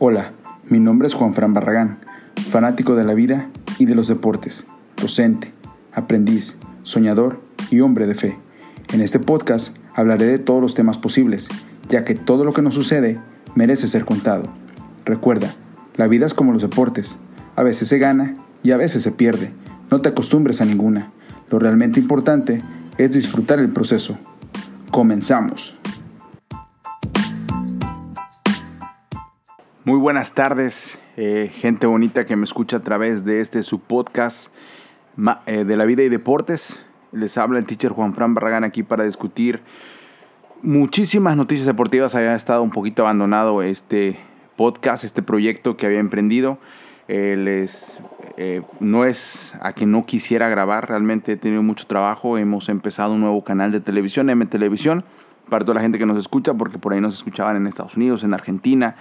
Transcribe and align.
Hola, 0.00 0.30
mi 0.68 0.78
nombre 0.78 1.08
es 1.08 1.14
Juan 1.14 1.34
Fran 1.34 1.54
Barragán, 1.54 1.98
fanático 2.50 2.94
de 2.94 3.02
la 3.02 3.14
vida 3.14 3.48
y 3.80 3.84
de 3.86 3.96
los 3.96 4.06
deportes, 4.06 4.64
docente, 4.96 5.52
aprendiz, 5.92 6.56
soñador 6.84 7.40
y 7.68 7.80
hombre 7.80 8.06
de 8.06 8.14
fe. 8.14 8.36
En 8.92 9.00
este 9.00 9.18
podcast 9.18 9.76
hablaré 9.96 10.26
de 10.26 10.38
todos 10.38 10.62
los 10.62 10.76
temas 10.76 10.98
posibles, 10.98 11.48
ya 11.88 12.04
que 12.04 12.14
todo 12.14 12.44
lo 12.44 12.52
que 12.52 12.62
nos 12.62 12.74
sucede 12.74 13.18
merece 13.56 13.88
ser 13.88 14.04
contado. 14.04 14.44
Recuerda, 15.04 15.52
la 15.96 16.06
vida 16.06 16.26
es 16.26 16.34
como 16.34 16.52
los 16.52 16.62
deportes, 16.62 17.18
a 17.56 17.64
veces 17.64 17.88
se 17.88 17.98
gana 17.98 18.36
y 18.62 18.70
a 18.70 18.76
veces 18.76 19.02
se 19.02 19.10
pierde. 19.10 19.50
No 19.90 20.00
te 20.00 20.10
acostumbres 20.10 20.60
a 20.60 20.64
ninguna. 20.64 21.10
Lo 21.50 21.58
realmente 21.58 21.98
importante 21.98 22.62
es 22.98 23.10
disfrutar 23.10 23.58
el 23.58 23.70
proceso. 23.70 24.16
Comenzamos. 24.92 25.74
Muy 29.88 29.98
buenas 29.98 30.34
tardes, 30.34 31.00
eh, 31.16 31.50
gente 31.50 31.86
bonita 31.86 32.26
que 32.26 32.36
me 32.36 32.44
escucha 32.44 32.76
a 32.76 32.80
través 32.80 33.24
de 33.24 33.40
este 33.40 33.62
su 33.62 33.80
podcast 33.80 34.52
eh, 35.46 35.64
de 35.64 35.76
la 35.78 35.86
vida 35.86 36.02
y 36.02 36.10
deportes. 36.10 36.84
Les 37.10 37.38
habla 37.38 37.58
el 37.58 37.64
teacher 37.64 37.92
Juan 37.92 38.12
Fran 38.12 38.34
Barragán 38.34 38.64
aquí 38.64 38.82
para 38.82 39.04
discutir 39.04 39.62
muchísimas 40.60 41.38
noticias 41.38 41.66
deportivas. 41.66 42.14
Había 42.14 42.34
estado 42.34 42.62
un 42.62 42.68
poquito 42.68 43.00
abandonado 43.00 43.62
este 43.62 44.18
podcast, 44.56 45.04
este 45.04 45.22
proyecto 45.22 45.78
que 45.78 45.86
había 45.86 46.00
emprendido. 46.00 46.58
Eh, 47.08 47.36
les, 47.38 48.02
no 48.80 49.06
es 49.06 49.54
a 49.62 49.72
que 49.72 49.86
no 49.86 50.04
quisiera 50.04 50.50
grabar, 50.50 50.86
realmente 50.86 51.32
he 51.32 51.36
tenido 51.38 51.62
mucho 51.62 51.86
trabajo. 51.86 52.36
Hemos 52.36 52.68
empezado 52.68 53.14
un 53.14 53.20
nuevo 53.20 53.42
canal 53.42 53.72
de 53.72 53.80
televisión, 53.80 54.28
M 54.28 54.44
Televisión, 54.44 55.02
para 55.48 55.64
toda 55.64 55.76
la 55.76 55.80
gente 55.80 55.96
que 55.96 56.04
nos 56.04 56.18
escucha, 56.18 56.52
porque 56.52 56.76
por 56.76 56.92
ahí 56.92 57.00
nos 57.00 57.14
escuchaban 57.14 57.56
en 57.56 57.66
Estados 57.66 57.96
Unidos, 57.96 58.22
en 58.22 58.34
Argentina 58.34 58.94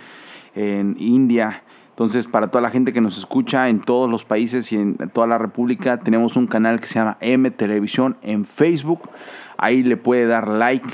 en 0.57 0.95
India. 0.99 1.63
Entonces, 1.89 2.27
para 2.27 2.49
toda 2.49 2.61
la 2.61 2.69
gente 2.69 2.93
que 2.93 3.01
nos 3.01 3.17
escucha 3.17 3.69
en 3.69 3.79
todos 3.79 4.07
los 4.09 4.23
países 4.23 4.71
y 4.71 4.75
en 4.75 4.97
toda 5.13 5.25
la 5.25 5.39
República, 5.39 5.97
tenemos 5.97 6.35
un 6.35 6.45
canal 6.45 6.79
que 6.79 6.85
se 6.85 6.95
llama 6.95 7.17
M 7.21 7.49
Televisión 7.49 8.17
en 8.21 8.45
Facebook. 8.45 9.09
Ahí 9.57 9.81
le 9.81 9.97
puede 9.97 10.27
dar 10.27 10.47
like 10.47 10.87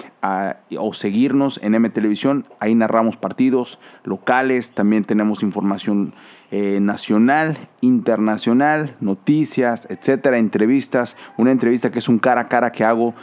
o 0.78 0.94
seguirnos 0.94 1.60
en 1.62 1.76
M 1.76 1.90
Televisión. 1.90 2.46
Ahí 2.62 2.74
narramos 2.74 3.18
partidos 3.18 3.80
locales, 4.06 4.72
también 4.72 5.04
tenemos 5.04 5.44
información 5.44 6.14
eh, 6.52 6.80
nacional, 6.80 7.58
internacional, 7.82 8.96
noticias, 9.02 9.86
etcétera, 9.90 10.38
entrevistas. 10.38 11.18
Una 11.38 11.52
entrevista 11.52 11.92
que 11.92 12.00
es 12.00 12.08
un 12.08 12.20
cara 12.20 12.42
a 12.42 12.48
cara 12.48 12.72
que 12.72 12.86
hago 12.86 13.14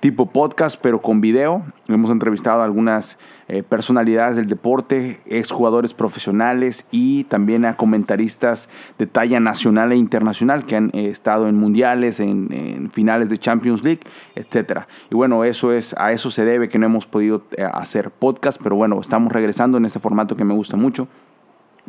tipo 0.00 0.26
podcast, 0.26 0.80
pero 0.80 1.00
con 1.02 1.20
video. 1.20 1.62
Hemos 1.86 2.10
entrevistado 2.10 2.62
a 2.62 2.64
algunas 2.64 3.18
eh, 3.48 3.62
personalidades 3.62 4.36
del 4.36 4.46
deporte, 4.46 5.20
exjugadores 5.26 5.92
profesionales 5.92 6.86
y 6.90 7.24
también 7.24 7.66
a 7.66 7.76
comentaristas 7.76 8.68
de 8.98 9.06
talla 9.06 9.40
nacional 9.40 9.92
e 9.92 9.96
internacional 9.96 10.64
que 10.64 10.76
han 10.76 10.90
eh, 10.94 11.10
estado 11.10 11.48
en 11.48 11.56
mundiales, 11.56 12.18
en, 12.20 12.90
finales 12.92 13.28
de 13.28 13.38
Champions 13.38 13.84
League, 13.84 14.00
etc. 14.34 14.82
Y 15.10 15.14
bueno, 15.14 15.44
eso 15.44 15.72
es, 15.72 15.94
a 15.98 16.12
eso 16.12 16.30
se 16.30 16.44
debe 16.44 16.68
que 16.68 16.78
no 16.78 16.86
hemos 16.86 17.06
podido 17.06 17.42
eh, 17.56 17.64
hacer 17.70 18.10
podcast, 18.10 18.60
pero 18.62 18.76
bueno, 18.76 19.00
estamos 19.00 19.32
regresando 19.32 19.78
en 19.78 19.84
este 19.84 19.98
formato 19.98 20.34
que 20.34 20.44
me 20.44 20.54
gusta 20.54 20.76
mucho 20.76 21.08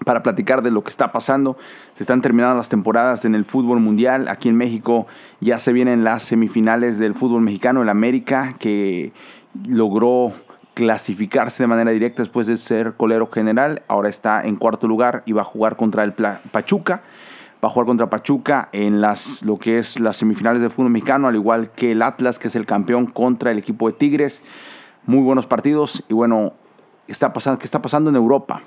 para 0.06 0.24
platicar 0.24 0.62
de 0.62 0.72
lo 0.72 0.84
que 0.84 0.90
está 0.90 1.12
pasando. 1.12 1.58
Se 1.94 2.04
están 2.04 2.22
terminando 2.22 2.56
las 2.56 2.70
temporadas 2.70 3.26
en 3.26 3.36
el 3.36 3.46
fútbol 3.46 3.80
mundial. 3.80 4.28
Aquí 4.28 4.50
en 4.50 4.56
México 4.56 5.08
ya 5.40 5.60
se 5.60 5.74
vienen 5.74 6.04
las 6.04 6.24
semifinales 6.24 6.98
del 6.98 7.14
fútbol 7.14 7.42
mexicano, 7.42 7.82
el 7.82 7.90
América, 7.90 8.56
que 8.60 9.14
logró 9.68 10.34
clasificarse 10.74 11.64
de 11.64 11.68
manera 11.68 11.92
directa 11.92 12.24
después 12.24 12.48
de 12.48 12.58
ser 12.58 12.94
colero 12.94 13.30
general. 13.32 13.84
Ahora 13.88 14.10
está 14.10 14.42
en 14.42 14.56
cuarto 14.56 14.88
lugar 14.88 15.24
y 15.26 15.34
va 15.34 15.42
a 15.42 15.46
jugar 15.46 15.76
contra 15.76 16.04
el 16.04 16.14
Pachuca. 16.14 17.02
Va 17.64 17.68
a 17.68 17.72
jugar 17.72 17.86
contra 17.86 18.10
Pachuca 18.10 18.70
en 18.72 19.02
las, 19.02 19.44
lo 19.44 19.60
que 19.60 19.78
es 19.78 20.00
las 20.00 20.18
semifinales 20.18 20.62
del 20.62 20.72
fútbol 20.72 20.90
mexicano, 20.90 21.28
al 21.28 21.36
igual 21.36 21.70
que 21.72 21.92
el 21.92 22.02
Atlas, 22.02 22.40
que 22.40 22.48
es 22.48 22.56
el 22.56 22.66
campeón 22.66 23.06
contra 23.06 23.52
el 23.52 23.59
equipo 23.59 23.88
de 23.88 23.94
Tigres. 23.94 24.44
Muy 25.06 25.22
buenos 25.22 25.46
partidos. 25.46 26.04
Y 26.09 26.16
bueno, 26.16 26.54
está 27.08 27.34
pasando, 27.34 27.59
¿qué 27.59 27.66
está 27.66 27.80
pasando 27.80 28.09
en 28.09 28.16
Europa? 28.16 28.62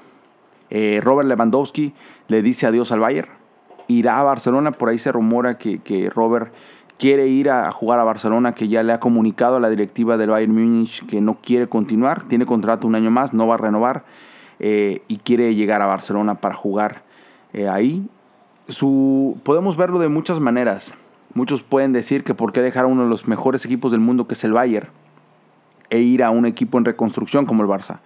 Eh, 0.76 1.00
Robert 1.00 1.28
Lewandowski 1.28 1.94
le 2.26 2.42
dice 2.42 2.66
adiós 2.66 2.90
al 2.90 2.98
Bayern, 2.98 3.28
irá 3.86 4.18
a 4.18 4.24
Barcelona, 4.24 4.72
por 4.72 4.88
ahí 4.88 4.98
se 4.98 5.12
rumora 5.12 5.56
que, 5.56 6.10
Robert 6.12 6.52
quiere 6.98 7.28
ir 7.28 7.48
a 7.48 7.70
jugar 7.70 8.00
a 8.00 8.04
Barcelona, 8.04 8.56
que 8.56 8.66
ya 8.66 8.82
le 8.82 8.92
ha 8.92 8.98
comunicado 8.98 9.54
a 9.54 9.60
la 9.60 9.70
directiva 9.70 10.16
del 10.16 10.30
Bayern 10.30 10.52
Múnich 10.52 11.06
que 11.06 11.20
no 11.20 11.38
quiere 11.40 11.68
continuar, 11.68 12.24
tiene 12.24 12.44
contrato 12.44 12.88
un 12.88 12.96
año 12.96 13.12
más, 13.12 13.32
no 13.32 13.46
va 13.46 13.54
a 13.54 13.58
renovar 13.58 14.04
eh, 14.58 15.02
y 15.06 15.18
quiere 15.18 15.54
llegar 15.54 15.80
a 15.80 15.86
Barcelona 15.86 16.40
para 16.40 16.56
jugar 16.56 17.04
eh, 17.52 17.68
ahí. 17.68 18.08
Podemos 19.44 19.76
verlo 19.76 20.00
de 20.00 20.08
muchas 20.08 20.40
maneras. 20.40 20.96
Muchos 21.34 21.62
pueden 21.62 21.92
decir 21.92 22.24
que 22.24 22.34
por 22.34 22.52
qué 22.52 22.62
dejar 22.62 22.86
a 22.86 22.88
uno 22.88 23.04
de 23.04 23.08
los 23.08 23.28
mejores 23.28 23.64
equipos 23.64 23.92
del 23.92 24.00
mundo, 24.00 24.26
que 24.26 24.34
es 24.34 24.42
el 24.42 24.52
Bayern, 24.52 24.88
e 25.88 26.00
ir 26.00 26.24
a 26.24 26.30
un 26.30 26.46
equipo 26.46 26.78
en 26.78 26.84
reconstrucción 26.84 27.46
como 27.46 27.62
el 27.62 27.68
Barça. 27.68 28.00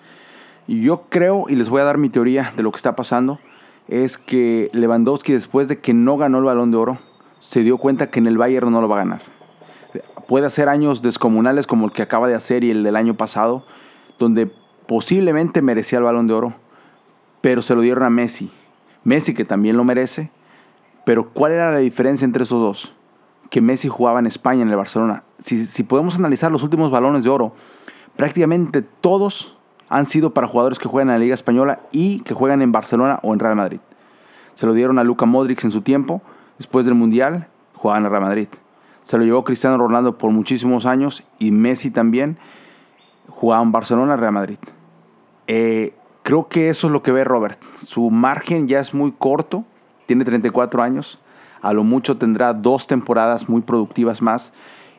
Y 0.68 0.82
yo 0.82 1.04
creo, 1.08 1.46
y 1.48 1.56
les 1.56 1.70
voy 1.70 1.80
a 1.80 1.84
dar 1.84 1.96
mi 1.96 2.10
teoría 2.10 2.52
de 2.54 2.62
lo 2.62 2.70
que 2.70 2.76
está 2.76 2.94
pasando, 2.94 3.40
es 3.88 4.18
que 4.18 4.68
Lewandowski 4.74 5.32
después 5.32 5.66
de 5.66 5.80
que 5.80 5.94
no 5.94 6.18
ganó 6.18 6.38
el 6.38 6.44
balón 6.44 6.70
de 6.70 6.76
oro, 6.76 6.98
se 7.38 7.62
dio 7.62 7.78
cuenta 7.78 8.10
que 8.10 8.18
en 8.18 8.26
el 8.26 8.36
Bayern 8.36 8.70
no 8.70 8.82
lo 8.82 8.88
va 8.88 8.96
a 8.96 9.04
ganar. 9.04 9.22
Puede 10.28 10.44
hacer 10.44 10.68
años 10.68 11.00
descomunales 11.00 11.66
como 11.66 11.86
el 11.86 11.92
que 11.92 12.02
acaba 12.02 12.28
de 12.28 12.34
hacer 12.34 12.64
y 12.64 12.70
el 12.70 12.82
del 12.82 12.96
año 12.96 13.14
pasado, 13.14 13.64
donde 14.18 14.52
posiblemente 14.86 15.62
merecía 15.62 15.98
el 16.00 16.04
balón 16.04 16.26
de 16.26 16.34
oro, 16.34 16.54
pero 17.40 17.62
se 17.62 17.74
lo 17.74 17.80
dieron 17.80 18.04
a 18.04 18.10
Messi. 18.10 18.50
Messi 19.04 19.32
que 19.32 19.46
también 19.46 19.78
lo 19.78 19.84
merece, 19.84 20.30
pero 21.06 21.30
¿cuál 21.30 21.52
era 21.52 21.72
la 21.72 21.78
diferencia 21.78 22.26
entre 22.26 22.42
esos 22.42 22.60
dos? 22.60 22.94
Que 23.48 23.62
Messi 23.62 23.88
jugaba 23.88 24.18
en 24.18 24.26
España, 24.26 24.60
en 24.60 24.68
el 24.68 24.76
Barcelona. 24.76 25.24
Si, 25.38 25.64
si 25.64 25.82
podemos 25.82 26.16
analizar 26.16 26.52
los 26.52 26.62
últimos 26.62 26.90
balones 26.90 27.24
de 27.24 27.30
oro, 27.30 27.54
prácticamente 28.16 28.82
todos 28.82 29.57
han 29.88 30.06
sido 30.06 30.34
para 30.34 30.46
jugadores 30.46 30.78
que 30.78 30.88
juegan 30.88 31.08
en 31.08 31.14
la 31.14 31.18
Liga 31.18 31.34
Española 31.34 31.80
y 31.92 32.20
que 32.20 32.34
juegan 32.34 32.62
en 32.62 32.72
Barcelona 32.72 33.20
o 33.22 33.32
en 33.32 33.40
Real 33.40 33.56
Madrid. 33.56 33.80
Se 34.54 34.66
lo 34.66 34.74
dieron 34.74 34.98
a 34.98 35.04
Luka 35.04 35.26
Modric 35.26 35.62
en 35.64 35.70
su 35.70 35.82
tiempo, 35.82 36.20
después 36.58 36.84
del 36.84 36.94
Mundial 36.94 37.48
jugaban 37.74 38.04
en 38.04 38.10
Real 38.10 38.22
Madrid. 38.22 38.48
Se 39.04 39.16
lo 39.16 39.24
llevó 39.24 39.44
Cristiano 39.44 39.78
Ronaldo 39.78 40.18
por 40.18 40.30
muchísimos 40.30 40.84
años 40.84 41.22
y 41.38 41.50
Messi 41.50 41.90
también 41.90 42.38
jugaba 43.28 43.62
en 43.62 43.72
Barcelona, 43.72 44.16
Real 44.16 44.32
Madrid. 44.32 44.58
Eh, 45.46 45.94
creo 46.22 46.48
que 46.48 46.68
eso 46.68 46.88
es 46.88 46.92
lo 46.92 47.02
que 47.02 47.12
ve 47.12 47.24
Robert. 47.24 47.58
Su 47.78 48.10
margen 48.10 48.68
ya 48.68 48.80
es 48.80 48.92
muy 48.92 49.12
corto, 49.12 49.64
tiene 50.06 50.24
34 50.24 50.82
años, 50.82 51.18
a 51.62 51.72
lo 51.72 51.84
mucho 51.84 52.18
tendrá 52.18 52.52
dos 52.52 52.86
temporadas 52.86 53.48
muy 53.48 53.62
productivas 53.62 54.20
más 54.20 54.52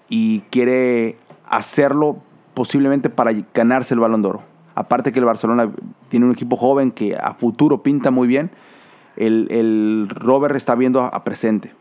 y 0.09 0.41
quiere 0.49 1.17
hacerlo 1.47 2.17
posiblemente 2.53 3.09
para 3.09 3.31
ganarse 3.53 3.93
el 3.93 3.99
balón 3.99 4.21
de 4.21 4.27
oro. 4.29 4.48
Aparte 4.79 5.11
que 5.11 5.19
el 5.19 5.25
Barcelona 5.25 5.69
tiene 6.07 6.25
un 6.25 6.31
equipo 6.31 6.55
joven 6.55 6.91
que 6.91 7.13
a 7.13 7.33
futuro 7.33 7.83
pinta 7.83 8.11
muy 8.11 8.29
bien, 8.29 8.49
el, 9.17 10.07
Robert 10.07 10.55
está 10.55 10.73
viendo 10.73 11.01
a, 11.01 11.23
presente. 11.25 11.73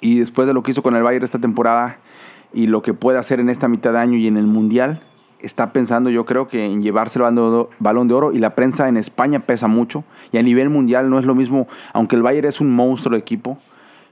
Y 0.00 0.18
después 0.18 0.48
de 0.48 0.52
lo 0.52 0.64
que 0.64 0.72
hizo 0.72 0.82
con 0.82 0.96
el 0.96 1.04
Bayern 1.04 1.22
esta 1.22 1.38
temporada 1.38 1.98
y 2.52 2.66
lo 2.66 2.82
que 2.82 2.94
puede 2.94 3.16
hacer 3.16 3.38
en 3.38 3.48
esta 3.48 3.68
mitad 3.68 3.92
de 3.92 4.00
año 4.00 4.18
y 4.18 4.26
en 4.26 4.36
el 4.36 4.48
Mundial, 4.48 5.04
está 5.38 5.72
pensando 5.72 6.10
yo 6.10 6.26
creo 6.26 6.48
que 6.48 6.66
en 6.66 6.82
llevarse 6.82 7.20
el 7.20 7.68
balón 7.78 8.08
de 8.08 8.14
oro 8.14 8.32
y 8.32 8.40
la 8.40 8.56
prensa 8.56 8.88
en 8.88 8.96
España 8.96 9.46
pesa 9.46 9.68
mucho 9.68 10.02
y 10.32 10.38
a 10.38 10.42
nivel 10.42 10.68
mundial 10.68 11.10
no 11.10 11.18
es 11.20 11.24
lo 11.24 11.36
mismo, 11.36 11.68
aunque 11.92 12.16
el 12.16 12.22
Bayern 12.22 12.48
es 12.48 12.60
un 12.60 12.74
monstruo 12.74 13.12
de 13.12 13.20
equipo, 13.20 13.56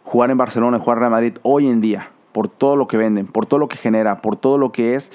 jugar 0.05 0.31
en 0.31 0.39
Barcelona 0.39 0.79
jugar 0.79 1.03
en 1.03 1.11
Madrid 1.11 1.39
hoy 1.43 1.67
en 1.67 1.81
día, 1.81 2.11
por 2.31 2.47
todo 2.47 2.77
lo 2.77 2.87
que 2.87 2.97
venden, 2.97 3.27
por 3.27 3.45
todo 3.45 3.59
lo 3.59 3.67
que 3.67 3.77
genera, 3.77 4.23
por 4.23 4.37
todo 4.37 4.57
lo 4.57 4.71
que 4.71 4.95
es, 4.95 5.11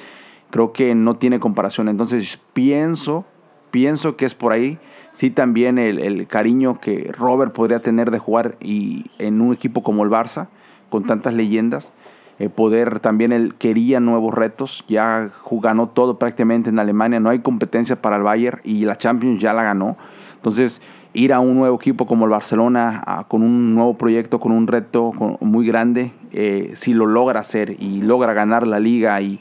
creo 0.54 0.72
que 0.72 0.94
no 0.94 1.16
tiene 1.16 1.40
comparación. 1.40 1.90
Entonces 1.90 2.40
pienso, 2.54 3.26
pienso 3.72 4.16
que 4.16 4.26
es 4.26 4.36
por 4.36 4.52
ahí. 4.52 4.78
Sí, 5.12 5.32
también 5.32 5.80
el, 5.80 6.28
cariño 6.28 6.80
que 6.80 7.12
Robert 7.12 7.54
podría 7.54 7.80
tener 7.80 8.12
de 8.12 8.20
jugar 8.20 8.56
y 8.62 9.06
en 9.18 9.42
un 9.42 9.52
equipo 9.52 9.82
como 9.82 10.04
el 10.04 10.12
Barça, 10.12 10.50
con 10.92 11.06
tantas 11.06 11.34
leyendas. 11.34 11.92
Eh, 12.38 12.50
poder 12.50 13.00
también 13.00 13.32
él 13.32 13.56
quería 13.56 14.00
nuevos 14.00 14.32
retos, 14.36 14.86
ya 14.88 15.32
ganó 15.50 15.90
todo 15.90 16.20
prácticamente 16.20 16.70
en 16.70 16.78
Alemania, 16.78 17.20
no 17.20 17.32
hay 17.32 17.40
competencia 17.40 18.00
para 18.00 18.18
el 18.18 18.22
Bayern 18.22 18.60
y 18.64 18.86
la 18.86 18.96
Champions 19.00 19.42
ya 19.42 19.54
la 19.54 19.64
ganó. 19.64 19.98
Entonces, 20.36 20.84
ir 21.14 21.34
a 21.34 21.40
un 21.40 21.56
nuevo 21.56 21.76
equipo 21.78 22.06
como 22.06 22.26
el 22.26 22.32
Barcelona, 22.32 23.26
con 23.28 23.42
un 23.42 23.74
nuevo 23.74 23.98
proyecto, 23.98 24.40
con 24.40 24.52
un 24.52 24.68
reto 24.68 25.14
muy 25.40 25.66
grande, 25.66 26.12
eh, 26.32 26.74
si 26.76 26.94
lo 26.94 27.08
logra 27.08 27.40
hacer 27.40 27.76
y 27.80 28.04
logra 28.04 28.34
ganar 28.34 28.68
la 28.68 28.80
liga 28.80 29.20
y, 29.20 29.40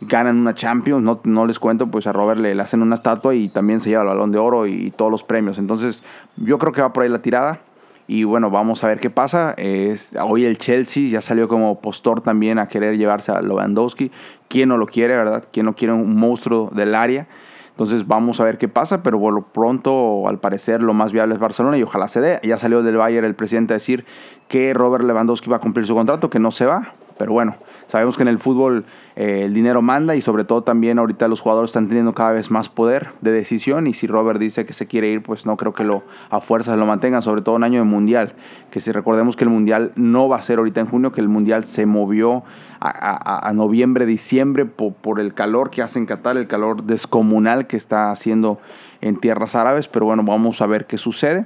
ganan 0.00 0.38
una 0.38 0.54
Champions, 0.54 1.02
no, 1.02 1.20
no 1.24 1.46
les 1.46 1.58
cuento, 1.58 1.88
pues 1.88 2.06
a 2.06 2.12
Robert 2.12 2.40
le, 2.40 2.58
hacen 2.60 2.82
una 2.82 2.94
estatua 2.94 3.34
y 3.34 3.48
también 3.48 3.80
se 3.80 3.90
lleva 3.90 4.02
el 4.02 4.08
balón 4.08 4.32
de 4.32 4.38
oro 4.38 4.66
y, 4.66 4.90
todos 4.90 5.10
los 5.10 5.22
premios. 5.22 5.58
Entonces, 5.58 6.02
yo 6.36 6.58
creo 6.58 6.72
que 6.72 6.80
va 6.80 6.92
por 6.92 7.02
ahí 7.02 7.08
la 7.08 7.22
tirada. 7.22 7.60
Y 8.06 8.24
bueno, 8.24 8.50
vamos 8.50 8.82
a 8.82 8.88
ver 8.88 8.98
qué 8.98 9.08
pasa. 9.08 9.54
Es, 9.56 10.12
hoy 10.20 10.44
el 10.44 10.58
Chelsea 10.58 11.08
ya 11.08 11.20
salió 11.20 11.46
como 11.46 11.80
postor 11.80 12.20
también 12.22 12.58
a 12.58 12.66
querer 12.66 12.98
llevarse 12.98 13.30
a 13.30 13.40
Lewandowski. 13.40 14.10
¿Quién 14.48 14.68
no 14.70 14.78
lo 14.78 14.86
quiere, 14.86 15.14
verdad? 15.14 15.44
¿Quién 15.52 15.66
no 15.66 15.76
quiere 15.76 15.94
un 15.94 16.16
monstruo 16.16 16.70
del 16.74 16.96
área? 16.96 17.28
Entonces 17.70 18.06
vamos 18.08 18.40
a 18.40 18.44
ver 18.44 18.58
qué 18.58 18.68
pasa, 18.68 19.02
pero 19.02 19.20
por 19.20 19.32
lo 19.32 19.42
pronto 19.42 20.28
al 20.28 20.38
parecer 20.38 20.82
lo 20.82 20.92
más 20.92 21.12
viable 21.12 21.34
es 21.34 21.40
Barcelona 21.40 21.78
y 21.78 21.82
ojalá 21.84 22.08
se 22.08 22.20
dé. 22.20 22.40
Ya 22.42 22.58
salió 22.58 22.82
del 22.82 22.96
Bayern 22.96 23.24
el 23.24 23.36
presidente 23.36 23.74
a 23.74 23.76
decir 23.76 24.04
que 24.48 24.74
Robert 24.74 25.04
Lewandowski 25.04 25.48
va 25.48 25.56
a 25.56 25.60
cumplir 25.60 25.86
su 25.86 25.94
contrato, 25.94 26.28
que 26.30 26.40
no 26.40 26.50
se 26.50 26.66
va, 26.66 26.94
pero 27.20 27.34
bueno, 27.34 27.56
sabemos 27.86 28.16
que 28.16 28.22
en 28.22 28.28
el 28.28 28.38
fútbol 28.38 28.86
eh, 29.14 29.42
el 29.44 29.52
dinero 29.52 29.82
manda 29.82 30.16
y 30.16 30.22
sobre 30.22 30.44
todo 30.44 30.62
también 30.62 30.98
ahorita 30.98 31.28
los 31.28 31.42
jugadores 31.42 31.68
están 31.68 31.86
teniendo 31.86 32.14
cada 32.14 32.32
vez 32.32 32.50
más 32.50 32.70
poder 32.70 33.10
de 33.20 33.30
decisión 33.30 33.86
y 33.86 33.92
si 33.92 34.06
Robert 34.06 34.40
dice 34.40 34.64
que 34.64 34.72
se 34.72 34.86
quiere 34.86 35.10
ir, 35.10 35.22
pues 35.22 35.44
no 35.44 35.58
creo 35.58 35.74
que 35.74 35.84
lo 35.84 36.02
a 36.30 36.40
fuerzas 36.40 36.78
lo 36.78 36.86
mantengan, 36.86 37.20
sobre 37.20 37.42
todo 37.42 37.56
en 37.56 37.64
año 37.64 37.80
de 37.80 37.84
mundial, 37.84 38.32
que 38.70 38.80
si 38.80 38.90
recordemos 38.90 39.36
que 39.36 39.44
el 39.44 39.50
mundial 39.50 39.92
no 39.96 40.30
va 40.30 40.38
a 40.38 40.42
ser 40.42 40.60
ahorita 40.60 40.80
en 40.80 40.86
junio, 40.86 41.12
que 41.12 41.20
el 41.20 41.28
mundial 41.28 41.66
se 41.66 41.84
movió 41.84 42.42
a, 42.80 43.52
noviembre, 43.54 44.06
diciembre 44.06 44.64
por, 44.64 44.94
por, 44.94 45.20
el 45.20 45.34
calor 45.34 45.68
que 45.68 45.82
hace 45.82 45.98
en 45.98 46.06
Qatar, 46.06 46.38
el 46.38 46.46
calor 46.46 46.84
descomunal 46.84 47.66
que 47.66 47.76
está 47.76 48.12
haciendo 48.12 48.60
en 49.02 49.20
tierras 49.20 49.54
árabes, 49.54 49.88
pero 49.88 50.06
bueno, 50.06 50.22
vamos 50.24 50.62
a 50.62 50.66
ver 50.66 50.86
qué 50.86 50.96
sucede. 50.96 51.44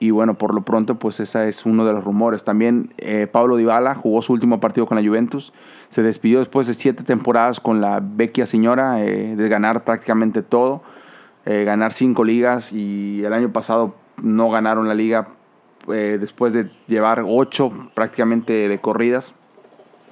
Y 0.00 0.10
bueno, 0.12 0.34
por 0.34 0.54
lo 0.54 0.62
pronto, 0.62 0.96
pues 0.98 1.18
ese 1.18 1.48
es 1.48 1.66
uno 1.66 1.84
de 1.84 1.92
los 1.92 2.04
rumores. 2.04 2.44
También 2.44 2.94
eh, 2.98 3.26
Pablo 3.30 3.56
Dybala 3.56 3.96
jugó 3.96 4.22
su 4.22 4.32
último 4.32 4.60
partido 4.60 4.86
con 4.86 4.96
la 4.96 5.06
Juventus. 5.06 5.52
Se 5.88 6.02
despidió 6.02 6.38
después 6.38 6.68
de 6.68 6.74
siete 6.74 7.02
temporadas 7.02 7.58
con 7.58 7.80
la 7.80 8.00
vecchia 8.00 8.46
señora, 8.46 9.02
eh, 9.02 9.34
de 9.34 9.48
ganar 9.48 9.82
prácticamente 9.82 10.42
todo, 10.42 10.82
eh, 11.46 11.64
ganar 11.64 11.92
cinco 11.92 12.22
ligas 12.22 12.72
y 12.72 13.24
el 13.24 13.32
año 13.32 13.52
pasado 13.52 13.94
no 14.22 14.50
ganaron 14.50 14.86
la 14.88 14.94
liga 14.94 15.28
después 15.86 16.52
de 16.52 16.70
llevar 16.86 17.24
ocho 17.26 17.72
prácticamente 17.94 18.68
de 18.68 18.78
corridas. 18.78 19.32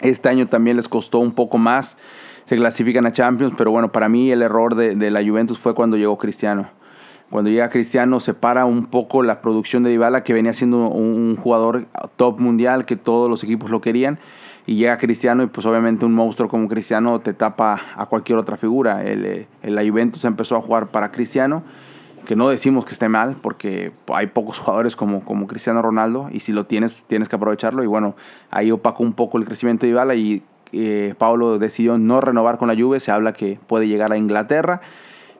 Este 0.00 0.30
año 0.30 0.48
también 0.48 0.78
les 0.78 0.88
costó 0.88 1.18
un 1.18 1.32
poco 1.32 1.58
más. 1.58 1.98
Se 2.44 2.56
clasifican 2.56 3.04
a 3.04 3.12
Champions, 3.12 3.52
pero 3.58 3.72
bueno, 3.72 3.92
para 3.92 4.08
mí 4.08 4.30
el 4.30 4.40
error 4.40 4.74
de 4.74 5.10
la 5.10 5.22
Juventus 5.22 5.58
fue 5.58 5.74
cuando 5.74 5.98
llegó 5.98 6.16
Cristiano. 6.16 6.70
Cuando 7.30 7.50
llega 7.50 7.70
Cristiano 7.70 8.20
se 8.20 8.34
para 8.34 8.64
un 8.66 8.86
poco 8.86 9.22
la 9.22 9.40
producción 9.40 9.82
de 9.82 9.90
Dybala 9.90 10.22
que 10.22 10.32
venía 10.32 10.52
siendo 10.52 10.88
un 10.88 11.36
jugador 11.36 11.86
top 12.16 12.38
mundial 12.38 12.84
que 12.84 12.96
todos 12.96 13.28
los 13.28 13.42
equipos 13.42 13.68
lo 13.70 13.80
querían 13.80 14.18
y 14.66 14.76
llega 14.76 14.98
Cristiano 14.98 15.42
y 15.42 15.46
pues 15.46 15.66
obviamente 15.66 16.04
un 16.04 16.12
monstruo 16.12 16.48
como 16.48 16.68
Cristiano 16.68 17.20
te 17.20 17.32
tapa 17.32 17.80
a 17.96 18.06
cualquier 18.06 18.38
otra 18.38 18.56
figura. 18.56 19.02
El, 19.02 19.24
eh, 19.24 19.46
el, 19.62 19.74
la 19.74 19.88
Juventus 19.88 20.24
empezó 20.24 20.56
a 20.56 20.60
jugar 20.60 20.88
para 20.88 21.12
Cristiano, 21.12 21.62
que 22.26 22.34
no 22.34 22.48
decimos 22.48 22.84
que 22.84 22.92
esté 22.92 23.08
mal 23.08 23.36
porque 23.40 23.92
hay 24.12 24.26
pocos 24.28 24.58
jugadores 24.58 24.94
como, 24.96 25.24
como 25.24 25.46
Cristiano 25.46 25.82
Ronaldo 25.82 26.28
y 26.32 26.40
si 26.40 26.52
lo 26.52 26.66
tienes 26.66 27.04
tienes 27.04 27.28
que 27.28 27.36
aprovecharlo 27.36 27.84
y 27.84 27.86
bueno, 27.86 28.16
ahí 28.50 28.70
opacó 28.70 29.04
un 29.04 29.12
poco 29.12 29.38
el 29.38 29.44
crecimiento 29.44 29.86
de 29.86 29.92
Dybala 29.92 30.14
y 30.16 30.42
eh, 30.72 31.14
Pablo 31.18 31.58
decidió 31.58 31.96
no 31.98 32.20
renovar 32.20 32.58
con 32.58 32.66
la 32.66 32.74
Juve, 32.74 32.98
se 32.98 33.12
habla 33.12 33.32
que 33.32 33.58
puede 33.68 33.86
llegar 33.86 34.12
a 34.12 34.16
Inglaterra 34.16 34.80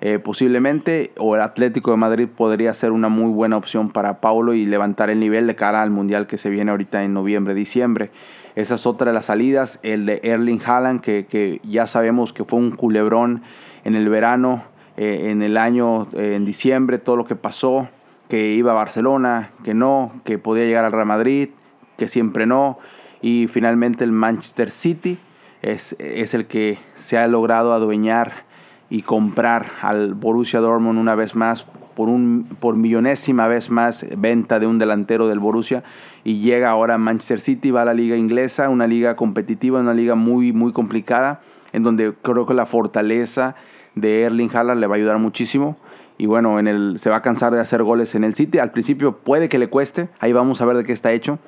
eh, 0.01 0.19
posiblemente, 0.19 1.13
o 1.17 1.37
el 1.37 1.41
Atlético 1.41 1.91
de 1.91 1.97
Madrid 1.97 2.29
podría 2.29 2.75
ser 2.75 2.93
una 2.93 3.09
muy 3.09 3.31
buena 3.31 3.57
opción 3.57 3.91
para 3.91 4.21
Paulo 4.21 4.53
y 4.53 4.67
levantar 4.67 5.09
el 5.09 5.21
nivel 5.21 5.47
de 5.47 5.55
cara 5.55 5.81
al 5.81 5.91
Mundial 5.91 6.27
que 6.27 6.37
se 6.37 6.51
viene 6.51 6.71
ahorita 6.71 7.03
en 7.03 7.15
noviembre, 7.15 7.55
diciembre. 7.55 8.11
Esa 8.57 8.75
es 8.75 8.87
otra 8.87 9.09
de 9.11 9.15
las 9.15 9.27
salidas, 9.27 9.81
el 9.83 10.05
de 10.07 10.21
Erling 10.23 10.61
Haaland, 10.65 11.01
que, 11.01 11.61
ya 11.63 11.87
sabemos 11.87 12.33
que 12.33 12.45
fue 12.45 12.59
un 12.59 12.73
culebrón 12.73 13.43
en 13.85 13.95
el 13.95 14.09
verano, 14.09 14.65
eh, 14.97 15.31
en 15.31 15.43
el 15.43 15.57
año, 15.57 16.09
eh, 16.13 16.35
en 16.37 16.45
diciembre, 16.45 16.99
todo 16.99 17.17
lo 17.17 17.25
que 17.25 17.37
pasó, 17.37 17.89
que 18.29 18.53
iba 18.53 18.73
a 18.73 18.75
Barcelona, 18.75 19.51
que 19.65 19.73
no, 19.73 20.13
que 20.25 20.39
podía 20.39 20.65
llegar 20.65 20.85
al 20.85 20.93
Real 20.93 21.07
Madrid, 21.07 21.51
que 21.97 22.09
siempre 22.09 22.47
no, 22.47 22.79
y 23.23 23.47
finalmente 23.49 24.05
el 24.05 24.13
Manchester 24.13 24.71
City 24.71 25.19
es, 25.63 25.97
es 25.99 26.35
el 26.35 26.47
que 26.47 26.79
se 26.95 27.17
ha 27.17 27.27
logrado 27.29 27.73
adueñar 27.73 28.46
y 28.89 29.03
comprar 29.03 29.67
al 29.83 30.15
Borussia 30.15 30.61
Dortmund 30.61 30.99
una 30.99 31.15
vez 31.15 31.35
más 31.35 31.67
por, 31.95 32.09
un, 32.09 32.47
por 32.61 32.77
millonésima 32.77 33.49
vez 33.49 33.71
más 33.71 34.07
venta 34.17 34.59
de 34.59 34.67
un 34.67 34.79
delantero 34.79 35.29
del 35.29 35.39
Borussia 35.39 35.83
y 36.25 36.41
llega 36.41 36.71
ahora 36.71 36.99
Manchester 36.99 37.41
City, 37.41 37.71
va 37.71 37.83
a 37.83 37.85
la 37.87 37.95
liga 37.95 38.17
inglesa, 38.17 38.69
una 38.69 38.87
liga 38.87 39.17
competitiva, 39.17 39.81
una 39.81 39.95
liga 39.95 40.15
muy, 40.15 40.53
muy 40.53 40.73
complicada, 40.73 41.41
en 41.73 41.83
donde 41.83 42.15
creo 42.23 42.47
que 42.47 42.55
la 42.55 42.67
fortaleza 42.67 43.57
de 43.95 44.23
Erling 44.23 44.51
Haaland 44.55 44.81
le 44.81 44.87
va 44.87 44.95
a 44.95 44.99
ayudar 44.99 45.19
muchísimo. 45.19 45.77
Y 46.19 46.27
bueno, 46.27 46.59
en 46.59 46.67
el, 46.67 46.99
se 46.99 47.11
va 47.11 47.17
a 47.17 47.23
cansar 47.23 47.53
de 47.53 47.61
hacer 47.61 47.83
goles 47.83 48.15
en 48.15 48.25
el 48.25 48.35
City. 48.35 48.59
Al 48.59 48.73
principio 48.73 49.19
puede 49.19 49.49
que 49.49 49.59
le 49.59 49.69
cueste, 49.69 50.09
ahí 50.19 50.33
vamos 50.33 50.61
a 50.61 50.67
ver 50.67 50.77
de 50.77 50.85
qué 50.85 50.93
está 50.93 51.13
hecho 51.13 51.39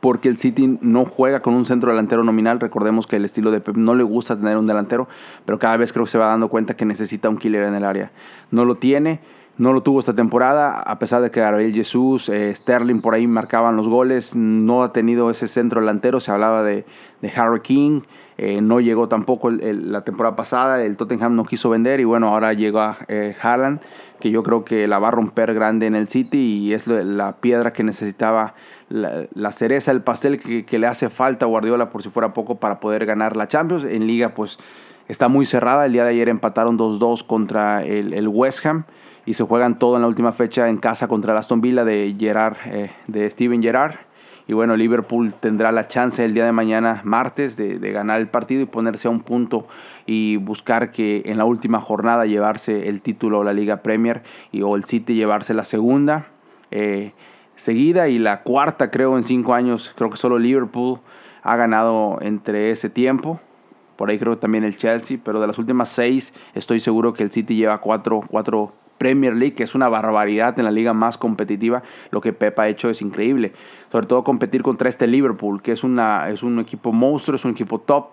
porque 0.00 0.28
el 0.28 0.38
City 0.38 0.78
no 0.80 1.04
juega 1.04 1.40
con 1.40 1.54
un 1.54 1.64
centro 1.64 1.90
delantero 1.90 2.24
nominal. 2.24 2.60
Recordemos 2.60 3.06
que 3.06 3.16
el 3.16 3.24
estilo 3.24 3.50
de 3.50 3.60
Pep 3.60 3.76
no 3.76 3.94
le 3.94 4.02
gusta 4.02 4.36
tener 4.36 4.56
un 4.56 4.66
delantero, 4.66 5.08
pero 5.44 5.58
cada 5.58 5.76
vez 5.76 5.92
creo 5.92 6.04
que 6.04 6.10
se 6.12 6.18
va 6.18 6.28
dando 6.28 6.48
cuenta 6.48 6.76
que 6.76 6.84
necesita 6.84 7.28
un 7.28 7.38
killer 7.38 7.64
en 7.64 7.74
el 7.74 7.84
área. 7.84 8.12
No 8.50 8.64
lo 8.64 8.76
tiene, 8.76 9.20
no 9.56 9.72
lo 9.72 9.82
tuvo 9.82 9.98
esta 9.98 10.14
temporada, 10.14 10.80
a 10.80 10.98
pesar 11.00 11.20
de 11.20 11.30
que 11.30 11.40
Gabriel 11.40 11.74
Jesús, 11.74 12.28
eh, 12.28 12.54
Sterling 12.54 13.00
por 13.00 13.14
ahí 13.14 13.26
marcaban 13.26 13.76
los 13.76 13.88
goles, 13.88 14.36
no 14.36 14.84
ha 14.84 14.92
tenido 14.92 15.30
ese 15.30 15.48
centro 15.48 15.80
delantero. 15.80 16.20
Se 16.20 16.30
hablaba 16.30 16.62
de, 16.62 16.86
de 17.20 17.32
Harry 17.34 17.60
King, 17.60 18.02
eh, 18.40 18.60
no 18.60 18.78
llegó 18.78 19.08
tampoco 19.08 19.50
la 19.50 20.02
temporada 20.02 20.36
pasada, 20.36 20.84
el 20.84 20.96
Tottenham 20.96 21.34
no 21.34 21.44
quiso 21.44 21.70
vender 21.70 21.98
y 21.98 22.04
bueno, 22.04 22.28
ahora 22.28 22.52
llega 22.52 22.98
eh, 23.08 23.34
Haaland, 23.42 23.80
que 24.20 24.30
yo 24.30 24.44
creo 24.44 24.64
que 24.64 24.86
la 24.86 25.00
va 25.00 25.08
a 25.08 25.10
romper 25.10 25.54
grande 25.54 25.86
en 25.86 25.96
el 25.96 26.06
City 26.06 26.38
y 26.38 26.72
es 26.72 26.86
la 26.86 27.36
piedra 27.40 27.72
que 27.72 27.82
necesitaba 27.82 28.54
la, 28.90 29.52
cereza, 29.52 29.90
el 29.90 30.02
pastel 30.02 30.38
que, 30.38 30.78
le 30.78 30.86
hace 30.86 31.10
falta 31.10 31.46
a 31.46 31.48
Guardiola 31.48 31.90
por 31.90 32.04
si 32.04 32.10
fuera 32.10 32.32
poco 32.32 32.60
para 32.60 32.78
poder 32.78 33.06
ganar 33.06 33.36
la 33.36 33.48
Champions. 33.48 33.82
En 33.82 34.06
liga 34.06 34.30
pues 34.30 34.58
está 35.08 35.28
muy 35.28 35.44
cerrada. 35.44 35.86
El 35.86 35.92
día 35.92 36.04
de 36.04 36.10
ayer 36.10 36.28
empataron 36.28 36.78
2-2 36.78 37.26
contra 37.26 37.82
el, 37.82 38.28
West 38.28 38.64
Ham 38.64 38.84
y 39.26 39.34
se 39.34 39.42
juegan 39.42 39.80
todo 39.80 39.96
en 39.96 40.02
la 40.02 40.08
última 40.08 40.32
fecha 40.32 40.68
en 40.68 40.78
casa 40.78 41.08
contra 41.08 41.32
el 41.32 41.38
Aston 41.38 41.60
Villa 41.60 41.84
de, 41.84 42.14
Gerard, 42.18 42.56
eh, 42.66 42.92
de 43.08 43.28
Steven 43.28 43.60
Gerrard. 43.60 43.96
Y 44.48 44.54
bueno, 44.54 44.76
Liverpool 44.76 45.34
tendrá 45.34 45.72
la 45.72 45.88
chance 45.88 46.24
el 46.24 46.32
día 46.32 46.46
de 46.46 46.52
mañana, 46.52 47.02
martes, 47.04 47.58
de, 47.58 47.78
ganar 47.92 48.18
el 48.18 48.28
partido 48.28 48.62
y 48.62 48.64
ponerse 48.64 49.06
a 49.06 49.10
un 49.10 49.20
punto 49.20 49.68
y 50.06 50.36
buscar 50.38 50.90
que 50.90 51.22
en 51.26 51.36
la 51.36 51.44
última 51.44 51.82
jornada 51.82 52.24
llevarse 52.24 52.88
el 52.88 53.02
título 53.02 53.40
de 53.40 53.44
la 53.44 53.52
Liga 53.52 53.82
Premier 53.82 54.22
y, 54.50 54.62
o 54.62 54.74
el 54.74 54.84
City 54.84 55.14
llevarse 55.14 55.52
la 55.52 55.66
segunda. 55.66 56.28
Eh, 56.70 57.12
seguida 57.56 58.08
y 58.08 58.18
la 58.18 58.42
cuarta 58.42 58.90
creo 58.90 59.18
en 59.18 59.22
cinco 59.22 59.52
años. 59.52 59.92
Creo 59.94 60.08
que 60.08 60.16
solo 60.16 60.38
Liverpool 60.38 61.00
ha 61.42 61.56
ganado 61.56 62.18
entre 62.22 62.70
ese 62.70 62.88
tiempo. 62.88 63.40
Por 63.96 64.08
ahí 64.08 64.18
creo 64.18 64.38
también 64.38 64.64
el 64.64 64.78
Chelsea, 64.78 65.18
pero 65.22 65.42
de 65.42 65.46
las 65.46 65.58
últimas 65.58 65.90
seis 65.90 66.32
estoy 66.54 66.80
seguro 66.80 67.12
que 67.12 67.22
el 67.22 67.30
City 67.30 67.54
lleva 67.54 67.82
cuatro, 67.82 68.22
cuatro 68.26 68.72
Premier 68.98 69.34
League, 69.34 69.54
que 69.54 69.62
es 69.62 69.74
una 69.74 69.88
barbaridad 69.88 70.58
en 70.58 70.64
la 70.64 70.70
liga 70.70 70.92
más 70.92 71.16
competitiva. 71.16 71.82
Lo 72.10 72.20
que 72.20 72.32
Pep 72.32 72.58
ha 72.58 72.68
hecho 72.68 72.90
es 72.90 73.00
increíble. 73.00 73.52
Sobre 73.90 74.06
todo 74.06 74.24
competir 74.24 74.62
contra 74.62 74.88
este 74.88 75.06
Liverpool, 75.06 75.62
que 75.62 75.72
es, 75.72 75.84
una, 75.84 76.28
es 76.28 76.42
un 76.42 76.58
equipo 76.58 76.92
monstruo, 76.92 77.36
es 77.36 77.44
un 77.44 77.52
equipo 77.52 77.78
top. 77.80 78.08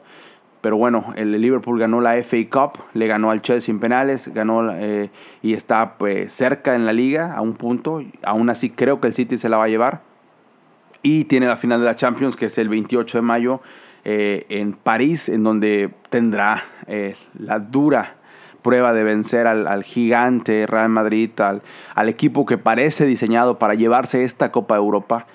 Pero 0.62 0.78
bueno, 0.78 1.14
el 1.16 1.32
Liverpool 1.40 1.80
ganó 1.80 2.02
la 2.02 2.16
FA 2.24 2.38
Cup, 2.50 2.80
le 2.94 3.06
ganó 3.06 3.30
al 3.30 3.42
Chelsea 3.42 3.72
en 3.72 3.80
penales, 3.80 4.34
ganó 4.34 4.72
eh, 4.72 5.12
y 5.44 5.54
está 5.54 5.98
pues, 5.98 6.32
cerca 6.32 6.74
en 6.74 6.86
la 6.86 6.94
liga 6.94 7.36
a 7.36 7.42
un 7.42 7.54
punto. 7.54 8.02
Aún 8.24 8.50
así 8.50 8.72
creo 8.72 9.00
que 9.00 9.08
el 9.08 9.14
City 9.14 9.38
se 9.38 9.50
la 9.50 9.58
va 9.58 9.66
a 9.66 9.68
llevar. 9.68 10.02
Y 11.04 11.26
tiene 11.26 11.46
la 11.46 11.58
final 11.58 11.82
de 11.82 11.86
la 11.86 11.96
Champions, 11.96 12.36
que 12.36 12.48
es 12.48 12.58
el 12.58 12.70
28 12.70 13.20
de 13.20 13.22
mayo 13.22 13.62
eh, 14.06 14.48
en 14.50 14.74
París, 14.74 15.30
en 15.30 15.44
donde 15.44 15.92
tendrá 16.10 16.64
eh, 16.88 17.16
la 17.38 17.60
dura 17.60 18.16
prueba 18.66 18.94
de 18.94 19.04
vencer 19.04 19.46
al, 19.46 19.84
gigante 19.84 20.66
Real 20.66 20.90
Madrid, 20.90 21.30
al, 21.40 21.62
al 21.94 22.10
equipo 22.10 22.48
que 22.48 22.58
parece 22.58 23.06
diseñado 23.06 23.60
para 23.60 23.76
llevarse 23.76 24.24
esta 24.24 24.52
Copa 24.52 24.74
de 24.74 24.80
Europa 24.80 25.28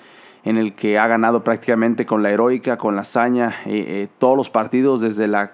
en 0.43 0.57
el 0.57 0.73
que 0.73 0.99
ha 0.99 1.07
ganado 1.07 1.41
prácticamente 1.41 2.05
con 2.05 2.23
la 2.23 2.31
heroica, 2.31 2.77
con 2.77 2.97
la 2.97 3.03
hazaña, 3.03 3.55
eh, 3.65 3.85
eh, 3.87 4.07
todos 4.17 4.35
los 4.35 4.49
partidos 4.49 4.99
desde 4.99 5.29
la, 5.29 5.53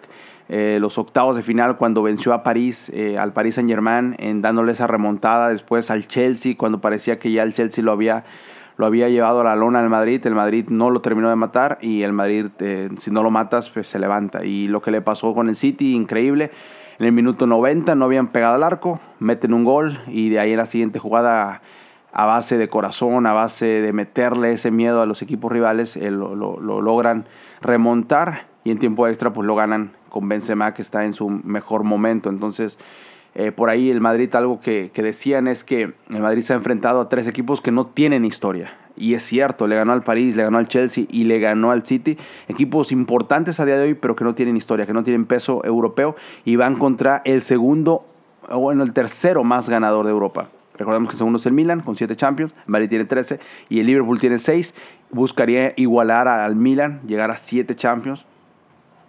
eh, 0.49 0.79
los 0.81 0.97
octavos 0.97 1.35
de 1.35 1.43
final 1.43 1.77
cuando 1.77 2.01
venció 2.01 2.33
a 2.33 2.41
París, 2.41 2.91
al 3.19 3.31
Paris 3.33 3.53
Saint 3.55 3.69
Germain, 3.69 4.15
en 4.17 4.41
dándole 4.41 4.71
esa 4.71 4.87
remontada, 4.87 5.49
después 5.49 5.91
al 5.91 6.07
Chelsea 6.07 6.55
cuando 6.57 6.81
parecía 6.81 7.19
que 7.19 7.31
ya 7.31 7.43
el 7.43 7.53
Chelsea 7.53 7.83
lo 7.83 7.91
había, 7.91 8.23
lo 8.77 8.87
había 8.87 9.07
llevado 9.07 9.41
a 9.41 9.43
la 9.43 9.55
lona 9.55 9.81
al 9.81 9.89
Madrid, 9.91 10.25
el 10.25 10.33
Madrid 10.33 10.65
no 10.69 10.89
lo 10.89 11.01
terminó 11.01 11.29
de 11.29 11.35
matar 11.35 11.77
y 11.79 12.01
el 12.01 12.13
Madrid 12.13 12.47
si 12.97 13.11
no 13.11 13.21
lo 13.21 13.29
matas 13.29 13.69
pues 13.69 13.87
se 13.87 13.99
levanta. 13.99 14.45
Y 14.45 14.67
lo 14.67 14.81
que 14.81 14.89
le 14.89 15.01
pasó 15.01 15.35
con 15.35 15.47
el 15.47 15.55
City, 15.55 15.93
increíble. 15.93 16.51
En 16.99 17.05
el 17.05 17.11
minuto 17.11 17.45
90 17.45 17.93
no 17.93 18.05
habían 18.05 18.29
pegado 18.29 18.55
al 18.55 18.63
arco, 18.63 18.99
meten 19.19 19.53
un 19.53 19.63
gol 19.63 19.99
y 20.07 20.29
de 20.29 20.39
ahí 20.39 20.51
en 20.51 20.57
la 20.57 20.65
siguiente 20.65 20.97
jugada 20.97 21.61
a 22.11 22.25
base 22.25 22.57
de 22.57 22.69
corazón, 22.69 23.27
a 23.27 23.33
base 23.33 23.65
de 23.65 23.93
meterle 23.93 24.53
ese 24.53 24.71
miedo 24.71 25.03
a 25.03 25.05
los 25.05 25.21
equipos 25.21 25.51
rivales, 25.51 25.95
eh, 25.95 26.09
lo, 26.09 26.35
logran 26.35 27.25
remontar 27.61 28.47
y 28.63 28.71
en 28.71 28.79
tiempo 28.79 29.07
extra 29.07 29.31
pues 29.31 29.45
lo 29.45 29.55
ganan 29.55 29.91
con 30.09 30.27
Benzema 30.27 30.73
que 30.73 30.81
está 30.81 31.05
en 31.05 31.13
su 31.13 31.29
mejor 31.29 31.83
momento. 31.83 32.29
Entonces, 32.29 32.79
eh, 33.35 33.51
por 33.51 33.69
ahí 33.69 33.91
el 33.91 34.01
Madrid 34.01 34.33
algo 34.33 34.59
que, 34.59 34.89
decían 34.95 35.47
es 35.47 35.63
que 35.63 35.93
el 36.09 36.21
Madrid 36.21 36.41
se 36.41 36.53
ha 36.53 36.55
enfrentado 36.55 36.99
a 36.99 37.09
tres 37.09 37.27
equipos 37.27 37.61
que 37.61 37.71
no 37.71 37.85
tienen 37.85 38.25
historia. 38.25 38.71
Y 38.97 39.13
es 39.13 39.23
cierto, 39.23 39.67
le 39.67 39.75
ganó 39.75 39.93
al 39.93 40.03
París, 40.03 40.35
le 40.35 40.43
ganó 40.43 40.57
al 40.57 40.67
Chelsea 40.67 41.05
y 41.09 41.25
le 41.25 41.39
ganó 41.39 41.71
al 41.71 41.85
City. 41.85 42.17
Equipos 42.47 42.91
importantes 42.91 43.59
a 43.59 43.65
día 43.65 43.77
de 43.77 43.87
hoy, 43.87 43.93
pero 43.93 44.15
que 44.15 44.23
no 44.23 44.35
tienen 44.35 44.57
historia, 44.57 44.85
que 44.85 44.93
no 44.93 45.03
tienen 45.03 45.25
peso 45.25 45.63
europeo 45.63 46.15
y 46.43 46.55
van 46.55 46.77
contra 46.77 47.21
el 47.25 47.41
segundo 47.41 48.05
bueno, 48.55 48.83
el 48.83 48.93
tercero 48.93 49.43
más 49.43 49.69
ganador 49.69 50.05
de 50.05 50.11
Europa. 50.11 50.49
Recordemos 50.77 51.09
que 51.09 51.13
el 51.13 51.17
segundo 51.17 51.37
es 51.37 51.45
el 51.45 51.53
Milan 51.53 51.81
con 51.81 51.95
7 51.95 52.15
Champions, 52.15 52.53
el 52.53 52.71
Madrid 52.71 52.89
tiene 52.89 53.05
13 53.05 53.39
y 53.69 53.79
el 53.79 53.87
Liverpool 53.87 54.19
tiene 54.19 54.39
6. 54.39 54.75
Buscaría 55.09 55.73
igualar 55.75 56.27
al 56.27 56.55
Milan, 56.55 57.01
llegar 57.07 57.31
a 57.31 57.37
7 57.37 57.75
Champions. 57.75 58.25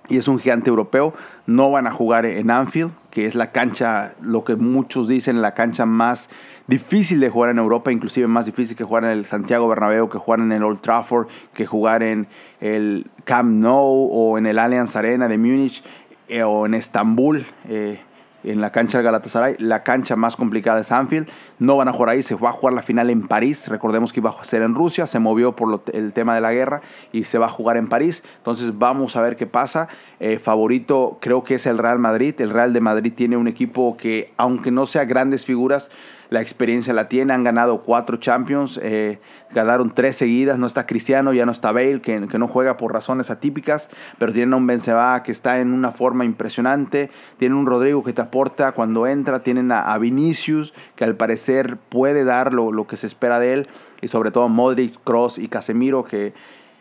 Y 0.09 0.17
es 0.17 0.29
un 0.29 0.39
gigante 0.39 0.71
europeo. 0.71 1.15
No 1.47 1.71
van 1.71 1.87
a 1.87 1.91
jugar 1.91 2.27
en 2.27 2.51
Anfield, 2.51 2.93
que 3.11 3.27
es 3.27 3.35
la 3.35 3.53
cancha, 3.53 4.15
lo 4.21 4.45
que 4.45 4.57
muchos 4.57 5.09
dicen, 5.09 5.43
la 5.43 5.55
cancha 5.55 5.87
más 5.87 6.31
difícil 6.67 7.21
de 7.21 7.31
jugar 7.31 7.51
en 7.51 7.59
Europa, 7.59 7.93
inclusive 7.93 8.27
más 8.27 8.47
difícil 8.47 8.77
que 8.77 8.85
jugar 8.85 9.05
en 9.05 9.11
el 9.11 9.25
Santiago 9.25 9.69
Bernabéu, 9.69 10.09
que 10.09 10.19
jugar 10.19 10.41
en 10.41 10.53
el 10.53 10.63
Old 10.63 10.81
Trafford, 10.81 11.29
que 11.55 11.67
jugar 11.67 12.03
en 12.03 12.27
el 12.61 13.07
Camp 13.25 13.51
Nou 13.51 14.09
o 14.13 14.39
en 14.39 14.47
el 14.47 14.59
Allianz 14.59 14.97
Arena 14.97 15.29
de 15.29 15.39
Múnich 15.39 15.83
eh, 16.29 16.43
o 16.43 16.67
en 16.67 16.75
Estambul. 16.75 17.47
Eh, 17.69 18.01
en 18.45 18.61
la 18.61 18.71
cancha 18.71 18.99
del 18.99 19.05
Galatasaray. 19.05 19.57
La 19.59 19.83
cancha 19.83 20.17
más 20.17 20.37
complicada 20.37 20.81
es 20.81 20.93
Anfield. 20.93 21.29
No 21.59 21.77
van 21.77 21.89
a 21.89 21.93
jugar 21.93 22.11
ahí, 22.11 22.23
se 22.23 22.35
va 22.35 22.51
a 22.51 22.53
jugar 22.53 22.75
la 22.75 22.83
final 22.83 23.11
en 23.11 23.27
París. 23.27 23.69
Recordemos 23.69 24.13
que 24.13 24.21
iba 24.21 24.31
a 24.31 24.45
ser 24.45 24.63
en 24.63 24.75
Rusia, 24.75 25.07
se 25.07 25.19
movió 25.19 25.57
por 25.57 25.83
el 25.93 26.13
tema 26.13 26.35
de 26.35 26.41
la 26.41 26.53
guerra 26.53 26.83
y 27.13 27.25
se 27.25 27.39
va 27.39 27.47
a 27.47 27.51
jugar 27.51 27.77
en 27.77 27.89
París. 27.89 28.23
Entonces 28.37 28.79
vamos 28.79 29.17
a 29.17 29.23
ver 29.23 29.37
qué 29.37 29.47
pasa. 29.47 29.89
Eh, 30.21 30.39
favorito 30.39 31.19
creo 31.21 31.43
que 31.43 31.57
es 31.57 31.67
el 31.67 31.79
Real 31.79 31.99
Madrid. 31.99 32.35
El 32.41 32.51
Real 32.51 32.73
de 32.73 32.81
Madrid 32.81 33.13
tiene 33.15 33.37
un 33.37 33.49
equipo 33.49 33.97
que, 33.97 34.33
aunque 34.37 34.71
no 34.71 34.87
sea 34.87 35.05
grandes 35.05 35.45
figuras, 35.45 35.91
la 36.31 36.43
experiencia 36.43 36.93
la 36.93 37.09
tiene, 37.09 37.33
han 37.33 37.43
ganado 37.43 37.83
cuatro 37.83 38.19
Champions, 38.19 38.79
eh, 38.83 39.19
ganaron 39.51 39.91
tres 39.91 40.17
seguidas, 40.17 40.59
no 40.59 40.67
está 40.67 40.85
Cristiano, 40.85 41.33
ya 41.33 41.47
no 41.47 41.53
está 41.53 41.73
Bale, 41.73 42.01
que, 42.03 42.21
no 42.21 42.49
juega 42.49 42.77
por 42.77 42.93
razones 42.93 43.31
atípicas, 43.31 43.89
pero 44.19 44.33
tienen 44.33 44.53
a 44.53 44.57
un 44.57 44.67
Benzema 44.67 45.23
que 45.23 45.33
está 45.33 45.59
en 45.59 45.73
una 45.73 45.91
forma 45.91 46.25
impresionante, 46.25 47.11
tienen 47.39 47.57
un 47.57 47.67
Rodrigo 47.67 48.05
que 48.05 48.13
te 48.13 48.21
aporta 48.21 48.73
cuando 48.73 49.07
entra, 49.07 49.43
tienen 49.43 49.73
a, 49.73 49.97
Vinicius, 49.99 50.75
que 50.97 51.05
al 51.05 51.17
parecer 51.17 51.48
puede 51.89 52.25
dar 52.25 52.55
lo, 52.55 52.87
que 52.87 52.97
se 52.97 53.07
espera 53.07 53.39
de 53.39 53.55
él, 53.55 53.69
y 54.01 54.09
sobre 54.09 54.31
todo 54.31 54.49
Modric, 54.49 54.99
Cross 55.05 55.39
y 55.39 55.49
Casemiro, 55.49 56.05
que 56.05 56.33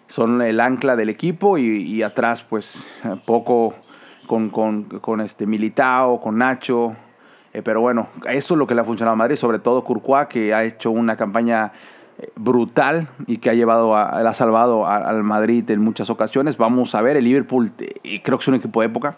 son 0.07 0.41
el 0.41 0.59
ancla 0.59 0.95
del 0.95 1.09
equipo, 1.09 1.57
y, 1.57 2.01
atrás 2.03 2.43
pues 2.43 2.87
poco 3.25 3.75
con, 4.27 4.49
con, 4.49 4.83
con 4.83 5.21
este 5.21 5.45
Militao, 5.45 6.19
con 6.19 6.37
Nacho, 6.37 6.95
eh, 7.57 7.63
pero 7.63 7.81
bueno, 7.81 8.09
eso 8.29 8.53
es 8.53 8.57
lo 8.57 8.67
que 8.67 8.75
le 8.75 8.81
ha 8.81 8.83
funcionado 8.83 9.13
a 9.13 9.15
Madrid, 9.15 9.35
sobre 9.35 9.57
todo 9.57 9.83
Courtois, 9.83 10.27
que 10.27 10.53
ha 10.53 10.63
hecho 10.63 10.91
una 10.91 11.15
campaña 11.15 11.71
eh, 12.19 12.29
brutal 12.35 13.07
y 13.25 13.39
que 13.39 13.49
ha 13.49 13.55
llevado 13.55 13.95
ha 13.95 14.33
salvado 14.35 14.85
al 14.85 15.23
Madrid 15.23 15.69
en 15.71 15.81
muchas 15.81 16.11
ocasiones. 16.11 16.57
Vamos 16.57 16.93
a 16.93 17.01
ver, 17.01 17.17
el 17.17 17.23
Liverpool 17.23 17.71
eh, 17.79 18.21
creo 18.21 18.37
que 18.37 18.43
es 18.43 18.47
un 18.47 18.55
equipo 18.55 18.81
de 18.81 18.87
época. 18.87 19.17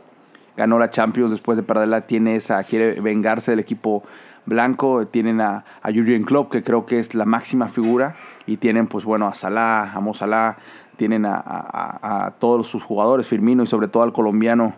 Ganó 0.56 0.80
la 0.80 0.90
Champions 0.90 1.32
después 1.32 1.58
de 1.58 1.64
perderla, 1.64 2.08
tiene 2.08 2.36
esa, 2.36 2.64
quiere 2.64 3.02
vengarse 3.02 3.52
del 3.52 3.60
equipo 3.60 4.04
blanco. 4.50 5.08
Tienen 5.08 5.40
a, 5.40 5.64
a 5.82 5.92
Jurgen 5.94 6.24
Klopp, 6.24 6.52
que 6.52 6.64
creo 6.64 6.86
que 6.86 7.00
es 7.00 7.16
la 7.16 7.26
máxima 7.26 7.68
figura. 7.68 8.16
Y 8.46 8.58
tienen, 8.58 8.88
pues 8.88 9.06
bueno, 9.06 9.28
a 9.28 9.34
Salah, 9.34 9.94
a 9.94 10.00
Mo 10.02 10.14
Salah, 10.14 10.58
tienen 10.98 11.26
a, 11.26 12.34
todos 12.40 12.68
sus 12.68 12.84
jugadores, 12.84 13.26
Firmino 13.26 13.64
y 13.64 13.68
sobre 13.68 13.88
todo 13.88 14.04
al 14.04 14.12
colombiano 14.12 14.74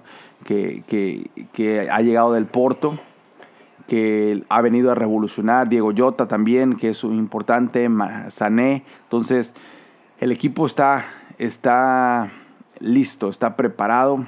que, 0.45 0.83
que, 0.85 1.31
que 1.51 1.89
ha 1.89 1.99
llegado 2.01 2.33
del 2.33 2.45
Porto 2.45 2.99
que 3.87 4.45
ha 4.47 4.61
venido 4.61 4.91
a 4.91 4.95
revolucionar, 4.95 5.67
Diego 5.67 5.91
Jota 5.97 6.25
también, 6.25 6.77
que 6.77 6.91
es 6.91 7.03
importante, 7.03 7.89
Sané. 8.29 8.85
Entonces, 9.03 9.53
el 10.19 10.31
equipo 10.31 10.65
está, 10.65 11.03
está 11.37 12.31
listo, 12.79 13.27
está 13.27 13.57
preparado 13.57 14.25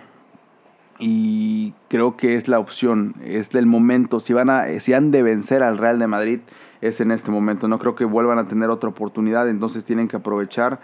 y 1.05 1.73
creo 1.89 2.15
que 2.15 2.37
es 2.37 2.47
la 2.47 2.59
opción, 2.59 3.15
es 3.25 3.49
del 3.49 3.65
momento. 3.65 4.21
Si, 4.21 4.31
van 4.31 4.49
a, 4.49 4.79
si 4.79 4.93
han 4.93 5.11
de 5.11 5.21
vencer 5.21 5.61
al 5.61 5.77
Real 5.77 5.99
de 5.99 6.07
Madrid, 6.07 6.39
es 6.79 7.01
en 7.01 7.11
este 7.11 7.29
momento. 7.29 7.67
No 7.67 7.77
creo 7.77 7.93
que 7.93 8.05
vuelvan 8.05 8.39
a 8.39 8.45
tener 8.45 8.69
otra 8.69 8.89
oportunidad, 8.89 9.49
entonces 9.49 9.83
tienen 9.83 10.07
que 10.07 10.15
aprovechar 10.15 10.79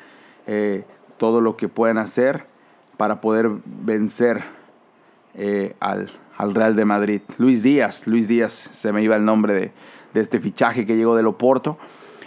eh, 0.45 0.83
todo 1.15 1.39
lo 1.39 1.55
que 1.55 1.69
puedan 1.69 1.97
hacer 1.97 2.47
para 2.97 3.21
poder 3.21 3.49
vencer 3.65 4.43
eh, 5.35 5.77
al, 5.79 6.11
al 6.35 6.53
Real 6.53 6.75
de 6.75 6.83
Madrid. 6.83 7.21
Luis 7.38 7.63
Díaz, 7.63 8.05
Luis 8.05 8.27
Díaz, 8.27 8.69
se 8.73 8.91
me 8.91 9.01
iba 9.01 9.15
el 9.15 9.23
nombre 9.23 9.53
de, 9.53 9.71
este 10.19 10.41
fichaje 10.41 10.85
que 10.85 10.97
llegó 10.97 11.15
del 11.15 11.27
Oporto 11.27 11.77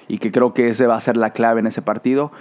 y 0.09 0.17
que 0.17 0.33
creo 0.33 0.55
que 0.55 0.69
ese 0.69 0.87
va 0.87 0.97
a 0.97 1.01
ser 1.03 1.19
la 1.19 1.35
clave 1.35 1.61
en 1.61 1.67
ese 1.67 1.83
partido. 1.83 2.33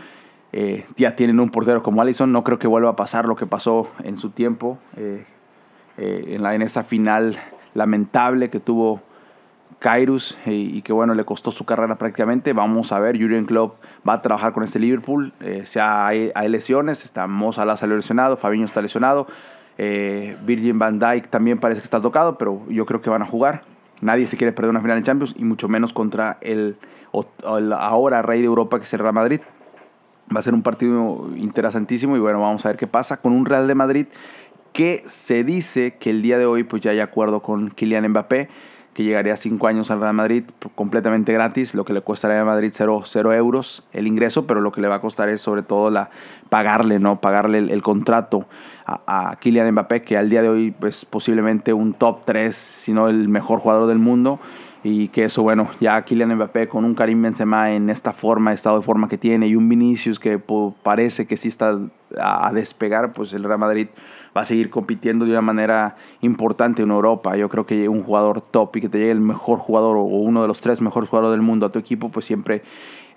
Eh, 0.54 0.86
ya 0.96 1.18
tienen 1.18 1.42
un 1.42 1.50
portero 1.50 1.84
como 1.84 2.02
Allison, 2.02 2.32
no 2.32 2.46
creo 2.46 2.58
que 2.58 2.68
vuelva 2.68 2.92
a 2.92 2.96
pasar 2.96 3.26
lo 3.26 3.36
que 3.36 3.48
pasó 3.48 3.90
en 4.06 4.18
su 4.18 4.30
tiempo, 4.30 4.80
eh, 4.96 5.26
eh, 6.02 6.36
en, 6.36 6.44
la, 6.44 6.56
en 6.56 6.62
esa 6.62 6.84
final 6.84 7.38
lamentable 7.74 8.50
que 8.50 8.60
tuvo 8.60 9.02
Kairos 9.80 10.38
y, 10.46 10.82
que 10.82 10.94
bueno, 10.94 11.16
le 11.16 11.26
costó 11.26 11.52
su 11.52 11.66
carrera 11.66 11.98
prácticamente. 11.98 12.54
Vamos 12.54 12.92
a 12.92 13.00
ver, 13.00 13.20
Jurgen 13.20 13.46
Klopp 13.46 13.76
va 14.08 14.14
a 14.14 14.22
trabajar 14.22 14.54
con 14.54 14.64
este 14.64 14.80
Liverpool, 14.80 15.34
sea 15.64 16.08
hay, 16.08 16.32
hay, 16.36 16.50
lesiones, 16.50 17.04
está 17.04 17.26
Mo 17.26 17.52
salió 17.52 17.96
lesionado, 17.96 18.38
Fabiño 18.38 18.66
está 18.66 18.82
lesionado, 18.82 19.28
eh, 19.78 20.38
Virgin 20.46 20.78
van 20.78 21.00
Dijk 21.00 21.30
también 21.30 21.60
parece 21.60 21.82
que 21.82 21.86
está 21.86 22.02
tocado, 22.02 22.38
pero 22.38 22.62
yo 22.70 22.86
creo 22.86 23.02
que 23.02 23.10
van 23.10 23.24
a 23.24 23.26
jugar. 23.26 23.64
Nadie 24.02 24.28
se 24.28 24.38
quiere 24.38 24.52
perder 24.52 24.70
una 24.70 24.82
final 24.82 24.98
en 24.98 25.04
Champions 25.04 25.34
y 25.38 25.44
mucho 25.44 25.68
menos 25.68 25.94
contra 25.94 26.38
el, 26.42 26.78
ahora 27.76 28.22
rey 28.22 28.42
de 28.42 28.46
Europa 28.46 28.78
que 28.78 28.84
es 28.84 28.94
el 28.94 29.02
Madrid. 29.14 29.42
Va 30.34 30.40
a 30.40 30.44
ser 30.44 30.54
un 30.54 30.62
partido 30.62 31.30
interesantísimo 31.36 32.16
y 32.16 32.20
bueno, 32.20 32.40
vamos 32.42 32.64
a 32.66 32.70
ver 32.70 32.78
qué 32.78 32.88
pasa 32.88 33.22
con 33.22 33.34
un 33.34 33.46
Real 33.46 33.68
de 33.68 33.76
Madrid 33.76 34.08
que 34.74 35.04
se 35.06 35.44
dice 35.44 35.96
que 36.00 36.10
el 36.10 36.22
día 36.22 36.38
de 36.38 36.46
hoy 36.46 36.64
pues 36.64 36.82
ya 36.82 36.92
hay 36.92 37.00
acuerdo 37.00 37.42
con 37.42 37.70
Kylian 37.70 38.08
Mbappé 38.10 38.50
que 38.94 39.04
llegaría 39.04 39.34
a 39.34 39.38
5 39.38 39.68
años 39.68 39.90
al 39.90 40.02
Real 40.02 40.14
Madrid 40.14 40.44
completamente 40.76 41.32
gratis, 41.32 41.74
lo 41.74 41.86
que 41.86 41.94
le 41.94 42.02
costaría 42.02 42.42
a 42.42 42.46
Madrid 42.46 42.72
0, 42.74 43.04
euros 43.34 43.84
el 43.94 44.06
ingreso, 44.06 44.46
pero 44.46 44.60
lo 44.60 44.72
que 44.72 44.82
le 44.82 44.90
va 44.90 44.96
a 44.96 45.02
costar 45.02 45.30
es 45.30 45.42
sobre 45.42 45.62
todo 45.62 45.90
la, 45.90 46.10
pagarle, 46.50 47.00
¿no? 47.00 47.22
Pagarle 47.22 47.60
el, 47.60 47.82
contrato 47.82 48.48
a, 48.86 49.30
a, 49.30 49.36
Kylian 49.38 49.72
Mbappé, 49.72 50.04
que 50.04 50.18
al 50.18 50.30
día 50.30 50.42
de 50.42 50.50
hoy 50.50 50.72
pues 50.72 51.06
posiblemente 51.06 51.72
un 51.72 51.94
top 51.94 52.26
3, 52.26 52.54
si 52.54 52.92
no 52.92 53.08
el 53.08 53.30
mejor 53.30 53.60
jugador 53.60 53.88
del 53.88 54.00
mundo. 54.00 54.40
Y 54.84 55.10
que 55.10 55.26
eso, 55.26 55.44
bueno, 55.44 55.70
ya 55.80 56.04
Kylian 56.04 56.36
Mbappé 56.36 56.68
con 56.68 56.86
un 56.86 56.96
Karim 56.96 57.22
Benzema 57.22 57.72
en 57.72 57.92
esta 57.92 58.14
forma, 58.14 58.52
estado 58.52 58.78
de 58.78 58.82
forma 58.82 59.08
que 59.08 59.20
tiene, 59.20 59.48
y 59.48 59.56
un 59.56 59.70
Vinicius 59.70 60.20
que 60.20 60.42
parece 60.82 61.28
que 61.28 61.38
sí 61.38 61.50
está 61.50 61.78
a 62.20 62.52
despegar, 62.52 63.14
pues 63.14 63.32
el 63.34 63.44
Real 63.44 63.60
Madrid 63.60 63.88
va 64.36 64.42
a 64.42 64.46
seguir 64.46 64.70
compitiendo 64.70 65.26
de 65.26 65.32
una 65.32 65.42
manera 65.42 65.98
importante 66.22 66.82
en 66.82 66.92
Europa. 66.92 67.36
Yo 67.36 67.50
creo 67.50 67.66
que 67.66 67.90
un 67.90 68.04
jugador 68.04 68.42
top 68.42 68.78
y 68.78 68.82
que 68.82 68.90
te 68.90 69.00
llegue 69.00 69.12
el 69.12 69.22
mejor 69.22 69.60
jugador 69.60 69.98
o 69.98 70.04
uno 70.04 70.42
de 70.42 70.48
los 70.48 70.62
tres 70.62 70.82
mejores 70.82 71.10
jugadores 71.10 71.34
del 71.34 71.42
mundo 71.42 71.66
a 71.66 71.72
tu 71.72 71.80
equipo, 71.80 72.10
pues 72.10 72.26
siempre 72.26 72.64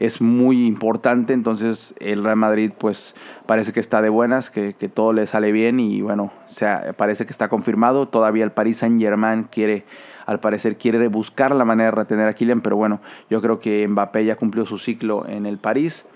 es 0.01 0.21
muy 0.21 0.67
importante. 0.67 1.33
Entonces 1.33 1.95
el 2.01 2.25
Real 2.25 2.37
Madrid 2.37 2.73
pues 2.77 3.15
parece 3.47 3.73
que 3.73 3.81
está 3.81 4.03
de 4.03 4.09
buenas, 4.09 4.51
que, 4.51 4.75
que 4.75 4.89
todo 4.89 5.13
le 5.13 5.27
sale 5.27 5.53
bien 5.53 5.79
y 5.79 6.01
bueno, 6.01 6.33
o 6.47 6.51
sea, 6.51 6.95
parece 6.97 7.27
que 7.27 7.33
está 7.33 7.49
confirmado. 7.49 8.09
Todavía 8.09 8.45
el 8.45 8.53
Paris 8.53 8.79
Saint 8.79 9.01
Germain 9.01 9.45
quiere 9.45 9.85
al 10.27 10.41
parecer 10.41 10.79
quiere 10.79 11.07
buscar 11.09 11.55
la 11.55 11.67
manera 11.67 11.91
de 11.91 11.97
retener 11.97 12.29
a 12.29 12.33
Kylian, 12.33 12.63
pero 12.63 12.77
bueno, 12.77 13.01
yo 13.29 13.43
creo 13.43 13.61
que 13.61 13.87
Mbappé 13.87 14.25
ya 14.25 14.37
cumplió 14.37 14.65
su 14.65 14.79
ciclo 14.79 15.27
en 15.29 15.45
el 15.45 15.59
París, 15.59 16.07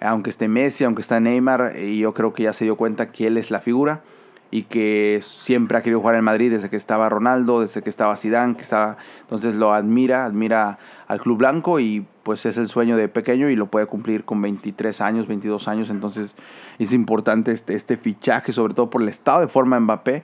aunque 0.00 0.30
esté 0.30 0.48
Messi, 0.48 0.82
aunque 0.82 1.02
esté 1.02 1.20
Neymar, 1.20 1.74
y 1.78 2.00
yo 2.00 2.12
creo 2.12 2.32
que 2.34 2.42
ya 2.42 2.52
se 2.52 2.64
dio 2.64 2.76
cuenta 2.76 3.12
que 3.12 3.28
él 3.28 3.36
es 3.36 3.52
la 3.52 3.60
figura 3.60 4.02
y 4.52 4.64
que 4.64 5.20
siempre 5.22 5.78
ha 5.78 5.82
querido 5.82 6.00
jugar 6.00 6.14
en 6.14 6.24
Madrid 6.24 6.50
desde 6.50 6.68
que 6.68 6.76
estaba 6.76 7.08
Ronaldo, 7.08 7.62
desde 7.62 7.80
que 7.80 7.88
estaba 7.88 8.18
Zidane, 8.18 8.54
que 8.54 8.60
estaba, 8.60 8.98
entonces 9.22 9.54
lo 9.54 9.72
admira, 9.72 10.26
admira 10.26 10.78
al 11.08 11.22
club 11.22 11.38
blanco 11.38 11.80
y 11.80 12.06
pues 12.22 12.44
es 12.44 12.58
el 12.58 12.68
sueño 12.68 12.98
de 12.98 13.08
pequeño 13.08 13.48
y 13.48 13.56
lo 13.56 13.66
puede 13.66 13.86
cumplir 13.86 14.24
con 14.24 14.42
23 14.42 15.00
años, 15.00 15.26
22 15.26 15.68
años, 15.68 15.88
entonces 15.88 16.36
es 16.78 16.92
importante 16.92 17.50
este, 17.50 17.74
este 17.74 17.96
fichaje, 17.96 18.52
sobre 18.52 18.74
todo 18.74 18.90
por 18.90 19.00
el 19.00 19.08
estado 19.08 19.40
de 19.40 19.48
forma 19.48 19.76
de 19.76 19.80
Mbappé 19.80 20.22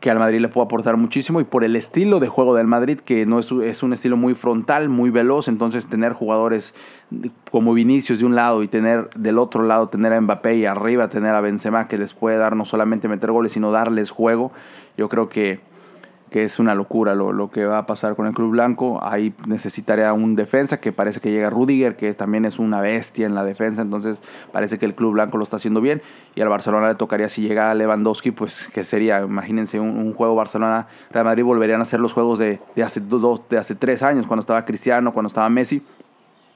que 0.00 0.10
al 0.10 0.18
Madrid 0.18 0.40
le 0.40 0.48
puede 0.48 0.66
aportar 0.66 0.96
muchísimo 0.96 1.40
y 1.40 1.44
por 1.44 1.64
el 1.64 1.74
estilo 1.74 2.20
de 2.20 2.28
juego 2.28 2.54
del 2.54 2.66
Madrid, 2.66 3.00
que 3.00 3.26
no 3.26 3.38
es, 3.40 3.50
es, 3.50 3.82
un 3.82 3.92
estilo 3.92 4.16
muy 4.16 4.34
frontal, 4.34 4.88
muy 4.88 5.10
veloz, 5.10 5.48
entonces 5.48 5.88
tener 5.88 6.12
jugadores 6.12 6.74
como 7.50 7.74
Vinicius 7.74 8.20
de 8.20 8.26
un 8.26 8.36
lado 8.36 8.62
y 8.62 8.68
tener 8.68 9.10
del 9.16 9.38
otro 9.38 9.64
lado 9.64 9.88
tener 9.88 10.12
a 10.12 10.20
Mbappé 10.20 10.56
y 10.56 10.66
arriba 10.66 11.08
tener 11.08 11.34
a 11.34 11.40
Benzema 11.40 11.88
que 11.88 11.98
les 11.98 12.12
puede 12.12 12.36
dar 12.36 12.54
no 12.54 12.64
solamente 12.64 13.08
meter 13.08 13.32
goles, 13.32 13.52
sino 13.52 13.72
darles 13.72 14.10
juego, 14.10 14.52
yo 14.96 15.08
creo 15.08 15.28
que 15.28 15.60
que 16.30 16.42
es 16.42 16.58
una 16.58 16.74
locura 16.74 17.14
lo, 17.14 17.32
lo, 17.32 17.50
que 17.50 17.64
va 17.64 17.78
a 17.78 17.86
pasar 17.86 18.16
con 18.16 18.26
el 18.26 18.34
Club 18.34 18.50
Blanco. 18.50 19.00
Ahí 19.02 19.34
necesitaría 19.46 20.12
un 20.12 20.36
defensa, 20.36 20.80
que 20.80 20.92
parece 20.92 21.20
que 21.20 21.30
llega 21.30 21.50
Rudiger, 21.50 21.96
que 21.96 22.12
también 22.14 22.44
es 22.44 22.58
una 22.58 22.80
bestia 22.80 23.26
en 23.26 23.34
la 23.34 23.44
defensa, 23.44 23.82
entonces 23.82 24.22
parece 24.52 24.78
que 24.78 24.86
el 24.86 24.94
Club 24.94 25.12
Blanco 25.12 25.38
lo 25.38 25.44
está 25.44 25.56
haciendo 25.56 25.80
bien. 25.80 26.02
Y 26.34 26.40
al 26.40 26.48
Barcelona 26.48 26.88
le 26.88 26.94
tocaría, 26.94 27.28
si 27.28 27.42
llega 27.42 27.74
Lewandowski, 27.74 28.30
pues 28.30 28.68
que 28.72 28.84
sería, 28.84 29.20
imagínense, 29.20 29.80
un, 29.80 30.12
juego 30.14 30.34
Barcelona-Real 30.34 31.24
Madrid, 31.24 31.44
volverían 31.44 31.80
a 31.80 31.84
ser 31.84 32.00
los 32.00 32.12
juegos 32.12 32.38
de, 32.38 32.60
de, 32.74 32.82
hace 32.82 33.00
dos, 33.00 33.42
de 33.48 33.58
hace 33.58 33.74
tres 33.74 34.02
años, 34.02 34.26
cuando 34.26 34.40
estaba 34.40 34.64
Cristiano, 34.64 35.12
cuando 35.12 35.28
estaba 35.28 35.48
Messi. 35.48 35.82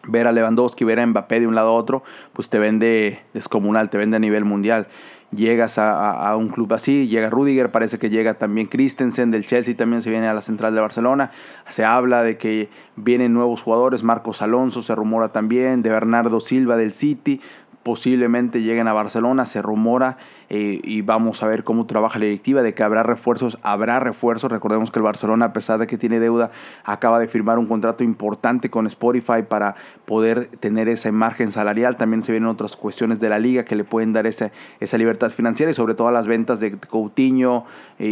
Ver 0.05 0.26
a 0.26 0.33
Lewandowski, 0.33 0.85
ver 0.85 0.99
a 0.99 1.07
Mbappé 1.07 1.38
de 1.38 1.47
un 1.47 1.55
lado 1.55 1.69
a 1.69 1.73
otro, 1.75 2.02
pues 2.33 2.50
te 2.50 2.59
vende 2.59 3.23
descomunal, 3.35 3.88
te 3.88 3.99
vende 3.99 4.17
a 4.17 4.21
nivel 4.21 4.45
mundial. 4.45 4.88
Llegas 5.35 5.79
a, 5.79 6.37
un 6.37 6.49
club 6.49 6.73
así, 6.75 7.09
llega 7.09 7.31
Rudiger, 7.31 7.71
parece 7.71 7.99
que 7.99 8.11
llega 8.11 8.35
también 8.35 8.67
Christensen 8.67 9.31
del 9.31 9.47
Chelsea, 9.47 9.77
también 9.77 10.03
se 10.03 10.11
viene 10.11 10.29
a 10.29 10.35
la 10.35 10.43
central 10.43 10.75
de 10.75 10.81
Barcelona, 10.81 11.31
se 11.69 11.85
habla 11.85 12.23
de 12.23 12.37
que 12.37 12.69
vienen 12.97 13.33
nuevos 13.33 13.62
jugadores, 13.62 14.03
Marcos 14.03 14.43
Alonso 14.43 14.83
se 14.83 14.95
rumora 14.95 15.31
también, 15.31 15.83
de 15.83 15.91
Bernardo 15.91 16.41
Silva 16.41 16.77
del 16.77 16.93
City, 16.93 17.41
posiblemente 17.83 18.62
lleguen 18.62 18.89
a 18.89 18.93
Barcelona, 18.93 19.47
se 19.47 19.61
rumora 19.62 20.19
eh, 20.49 20.81
y 20.85 21.03
vamos 21.03 21.43
a 21.43 21.47
ver 21.47 21.65
cómo 21.65 21.87
trabaja 21.87 22.19
la 22.19 22.27
directiva, 22.27 22.62
de 22.62 22.75
que 22.75 22.83
habrá 22.83 23.03
refuerzos, 23.03 23.59
habrá 23.62 24.01
refuerzos, 24.01 24.51
recordemos 24.51 24.91
que 24.91 24.99
el 24.99 25.03
Barcelona 25.03 25.47
a 25.47 25.53
pesar 25.53 25.79
de 25.79 25.87
que 25.87 25.99
tiene 25.99 26.21
deuda, 26.21 26.51
acaba 26.85 27.19
de 27.19 27.29
firmar 27.29 27.59
un 27.59 27.67
contrato 27.67 28.05
importante 28.05 28.71
con 28.71 28.87
Spotify 28.87 29.43
para 29.49 29.75
poder 30.05 30.47
tener 30.47 30.89
esa 30.89 31.11
margen 31.11 31.51
salarial, 31.51 31.97
también 31.97 32.23
se 32.23 32.33
vienen 32.33 32.49
otras 32.49 32.77
cuestiones 32.77 33.19
de 33.19 33.29
la 33.29 33.39
liga 33.39 33.65
que 33.65 33.77
le 33.77 33.85
pueden 33.85 34.12
dar 34.12 34.27
esa, 34.27 34.53
esa 34.81 34.99
libertad 34.99 35.31
financiera 35.31 35.73
y 35.73 35.75
sobre 35.75 35.95
todo 35.95 36.11
las 36.11 36.27
ventas 36.27 36.61
de 36.61 36.73
Coutinho 36.79 37.65
y, 37.99 38.07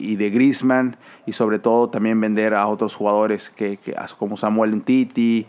y, 0.00 0.16
de 0.16 0.30
Griezmann 0.30 0.96
y 1.26 1.32
sobre 1.32 1.58
todo 1.58 1.88
también 1.90 2.20
vender 2.20 2.54
a 2.54 2.66
otros 2.66 2.94
jugadores 2.94 3.50
que, 3.50 3.76
que 3.76 3.94
como 4.18 4.36
Samuel 4.36 4.82
Titi, 4.82 5.46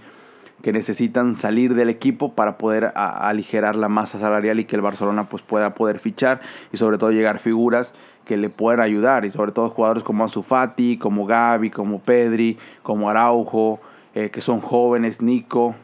que 0.63 0.71
necesitan 0.71 1.35
salir 1.35 1.75
del 1.75 1.89
equipo 1.89 2.31
para 2.31 2.57
poder 2.57 2.93
aligerar 2.95 3.75
la 3.75 3.89
masa 3.89 4.17
salarial 4.17 4.61
y 4.61 4.65
que 4.65 4.77
el 4.77 4.81
Barcelona 4.81 5.27
pues 5.27 5.43
pueda 5.43 5.75
poder 5.75 5.99
fichar 5.99 6.39
y 6.71 6.77
sobre 6.77 6.97
todo 6.97 7.11
llegar 7.11 7.39
figuras 7.39 7.93
que 8.25 8.37
le 8.37 8.49
puedan 8.49 8.79
ayudar 8.79 9.25
y 9.25 9.31
sobre 9.31 9.51
todo 9.51 9.69
jugadores 9.69 10.03
como 10.03 10.23
Ansu 10.23 10.41
Fati, 10.41 10.97
como 10.97 11.25
Gaby, 11.25 11.69
como 11.69 11.99
Pedri, 11.99 12.57
como 12.81 13.09
Araujo, 13.09 13.81
eh, 14.15 14.29
que 14.29 14.39
son 14.39 14.61
jóvenes, 14.61 15.21
Nico, 15.21 15.75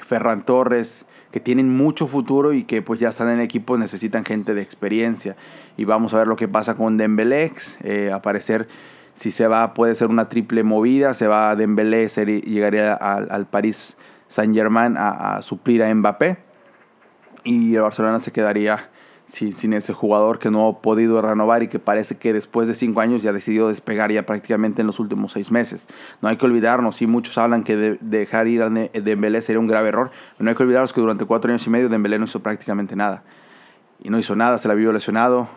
Ferran 0.00 0.44
Torres, 0.44 1.06
que 1.32 1.40
tienen 1.40 1.74
mucho 1.74 2.06
futuro 2.06 2.52
y 2.52 2.64
que 2.64 2.82
pues 2.82 3.00
ya 3.00 3.08
están 3.08 3.30
en 3.30 3.40
equipo, 3.40 3.78
necesitan 3.78 4.26
gente 4.26 4.52
de 4.52 4.60
experiencia. 4.60 5.34
Y 5.78 5.86
vamos 5.86 6.12
a 6.12 6.18
ver 6.18 6.26
lo 6.26 6.36
que 6.36 6.46
pasa 6.46 6.74
con 6.74 6.98
Dembélé, 6.98 7.52
eh, 7.82 8.10
aparecer 8.12 8.68
si 9.14 9.30
se 9.30 9.46
va 9.46 9.72
puede 9.72 9.94
ser 9.94 10.08
una 10.08 10.28
triple 10.28 10.62
movida, 10.62 11.14
se 11.14 11.26
va 11.26 11.50
a 11.50 11.56
Dembélé, 11.56 12.06
llegaría 12.08 12.92
al 12.92 13.46
París 13.46 13.96
Saint 14.30 14.54
Germain 14.54 14.94
a, 14.96 15.42
suplir 15.42 15.82
a 15.82 15.92
Mbappé 15.92 16.38
y 17.42 17.74
el 17.74 17.82
Barcelona 17.82 18.20
se 18.20 18.30
quedaría 18.30 18.88
sin, 19.26 19.72
ese 19.72 19.92
jugador 19.92 20.38
que 20.38 20.52
no 20.52 20.68
ha 20.68 20.80
podido 20.80 21.20
renovar 21.20 21.64
y 21.64 21.68
que 21.68 21.80
parece 21.80 22.16
que 22.16 22.32
después 22.32 22.68
de 22.68 22.74
cinco 22.74 23.00
años 23.00 23.22
ya 23.22 23.30
ha 23.30 23.32
decidido 23.32 23.68
despegar 23.68 24.12
ya 24.12 24.26
prácticamente 24.26 24.82
en 24.82 24.86
los 24.86 25.00
últimos 25.00 25.32
seis 25.32 25.50
meses. 25.50 25.88
No 26.22 26.28
hay 26.28 26.36
que 26.36 26.46
olvidarnos, 26.46 26.96
sí, 26.96 27.08
muchos 27.08 27.38
hablan 27.38 27.64
que 27.64 27.98
dejar 28.00 28.46
ir 28.46 28.62
a 28.62 28.70
Dembélé 28.70 29.42
sería 29.42 29.58
un 29.58 29.66
grave 29.66 29.88
error, 29.88 30.12
no 30.38 30.48
hay 30.48 30.56
que 30.56 30.62
olvidarnos 30.62 30.92
que 30.92 31.00
durante 31.00 31.24
cuatro 31.24 31.50
años 31.50 31.66
y 31.66 31.70
medio 31.70 31.88
Dembélé 31.88 32.18
no 32.20 32.26
hizo 32.26 32.40
prácticamente 32.40 32.94
nada. 32.94 33.24
Y 34.02 34.10
no 34.10 34.18
hizo 34.18 34.36
nada, 34.36 34.58
se 34.58 34.68
la 34.68 34.74
vio 34.74 34.92
lesionado, 34.92 35.48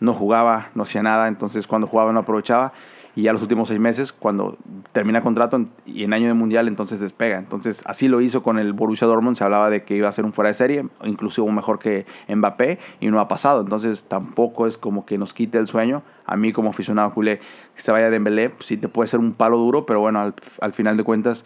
no 0.00 0.14
jugaba, 0.14 0.70
no 0.74 0.84
hacía 0.84 1.02
nada, 1.02 1.28
entonces 1.28 1.66
cuando 1.66 1.86
jugaba 1.86 2.12
no 2.12 2.20
aprovechaba 2.20 2.72
y 3.16 3.22
ya 3.22 3.32
los 3.32 3.42
últimos 3.42 3.68
seis 3.68 3.78
meses, 3.78 4.12
cuando 4.12 4.56
termina 4.92 5.22
contrato 5.22 5.66
y 5.86 6.04
en 6.04 6.12
año 6.12 6.28
de 6.28 6.34
mundial, 6.34 6.66
entonces 6.68 7.00
despega. 7.00 7.38
Entonces 7.38 7.82
así 7.86 8.08
lo 8.08 8.20
hizo 8.20 8.42
con 8.42 8.58
el 8.58 8.72
Borussia 8.72 9.06
Dortmund, 9.06 9.36
se 9.36 9.44
hablaba 9.44 9.70
de 9.70 9.84
que 9.84 9.96
iba 9.96 10.08
a 10.08 10.12
ser 10.12 10.24
un 10.24 10.32
fuera 10.32 10.48
de 10.48 10.54
serie, 10.54 10.86
inclusive 11.04 11.50
mejor 11.52 11.78
que 11.78 12.06
Mbappé, 12.28 12.78
y 13.00 13.08
no 13.08 13.20
ha 13.20 13.28
pasado. 13.28 13.60
Entonces 13.60 14.06
tampoco 14.06 14.66
es 14.66 14.78
como 14.78 15.06
que 15.06 15.16
nos 15.18 15.32
quite 15.32 15.58
el 15.58 15.66
sueño. 15.66 16.02
A 16.26 16.36
mí 16.36 16.52
como 16.52 16.70
aficionado 16.70 17.12
culé, 17.12 17.38
que 17.74 17.82
se 17.82 17.92
vaya 17.92 18.06
de 18.06 18.12
Dembélé, 18.12 18.50
pues 18.50 18.66
sí 18.66 18.76
te 18.76 18.88
puede 18.88 19.06
ser 19.06 19.20
un 19.20 19.32
palo 19.32 19.58
duro, 19.58 19.86
pero 19.86 20.00
bueno, 20.00 20.20
al, 20.20 20.34
al 20.60 20.72
final 20.72 20.96
de 20.96 21.04
cuentas 21.04 21.44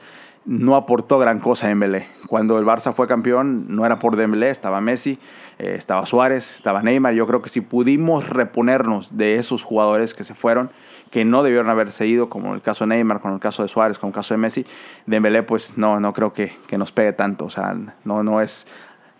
no 0.48 0.76
aportó 0.76 1.18
gran 1.18 1.40
cosa 1.40 1.68
Dembélé. 1.68 2.06
Cuando 2.26 2.58
el 2.58 2.64
Barça 2.64 2.94
fue 2.94 3.06
campeón, 3.06 3.66
no 3.68 3.84
era 3.84 3.98
por 3.98 4.16
Dembélé, 4.16 4.48
estaba 4.48 4.80
Messi, 4.80 5.18
eh, 5.58 5.74
estaba 5.76 6.06
Suárez, 6.06 6.54
estaba 6.54 6.82
Neymar. 6.82 7.12
Yo 7.12 7.26
creo 7.26 7.42
que 7.42 7.50
si 7.50 7.60
pudimos 7.60 8.30
reponernos 8.30 9.18
de 9.18 9.34
esos 9.34 9.62
jugadores 9.62 10.14
que 10.14 10.24
se 10.24 10.34
fueron, 10.34 10.70
que 11.10 11.24
no 11.24 11.42
debieron 11.42 11.70
haberse 11.70 12.06
ido, 12.06 12.28
como 12.28 12.54
el 12.54 12.62
caso 12.62 12.84
de 12.84 12.88
Neymar, 12.88 13.20
con 13.20 13.32
el 13.32 13.40
caso 13.40 13.62
de 13.62 13.68
Suárez, 13.68 13.98
con 13.98 14.08
el 14.08 14.14
caso 14.14 14.34
de 14.34 14.38
Messi, 14.38 14.66
Dembélé 15.06 15.42
pues 15.42 15.78
no, 15.78 16.00
no 16.00 16.12
creo 16.12 16.32
que, 16.32 16.52
que 16.66 16.78
nos 16.78 16.92
pegue 16.92 17.12
tanto. 17.12 17.46
O 17.46 17.50
sea, 17.50 17.74
no, 18.04 18.22
no 18.22 18.40
es 18.40 18.66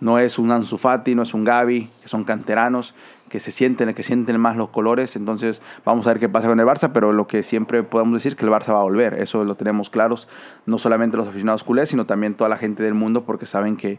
no 0.00 0.18
es 0.18 0.38
un 0.38 0.50
Ansu 0.50 0.78
Fati, 0.78 1.14
no 1.14 1.22
es 1.22 1.34
un 1.34 1.44
Gavi, 1.44 1.88
que 2.02 2.08
son 2.08 2.22
canteranos, 2.22 2.94
que 3.28 3.40
se 3.40 3.50
sienten, 3.50 3.92
que 3.94 4.02
sienten 4.02 4.40
más 4.40 4.56
los 4.56 4.68
colores. 4.68 5.16
Entonces 5.16 5.60
vamos 5.84 6.06
a 6.06 6.10
ver 6.10 6.20
qué 6.20 6.28
pasa 6.28 6.48
con 6.48 6.60
el 6.60 6.66
Barça, 6.66 6.90
pero 6.92 7.12
lo 7.12 7.26
que 7.26 7.42
siempre 7.42 7.82
podemos 7.82 8.14
decir 8.14 8.36
que 8.36 8.44
el 8.44 8.52
Barça 8.52 8.72
va 8.72 8.80
a 8.80 8.84
volver. 8.84 9.14
Eso 9.14 9.44
lo 9.44 9.56
tenemos 9.56 9.90
claros, 9.90 10.28
no 10.66 10.78
solamente 10.78 11.16
los 11.16 11.26
aficionados 11.26 11.64
culés, 11.64 11.88
sino 11.88 12.06
también 12.06 12.34
toda 12.34 12.48
la 12.48 12.58
gente 12.58 12.82
del 12.82 12.94
mundo, 12.94 13.24
porque 13.24 13.46
saben 13.46 13.76
que, 13.76 13.98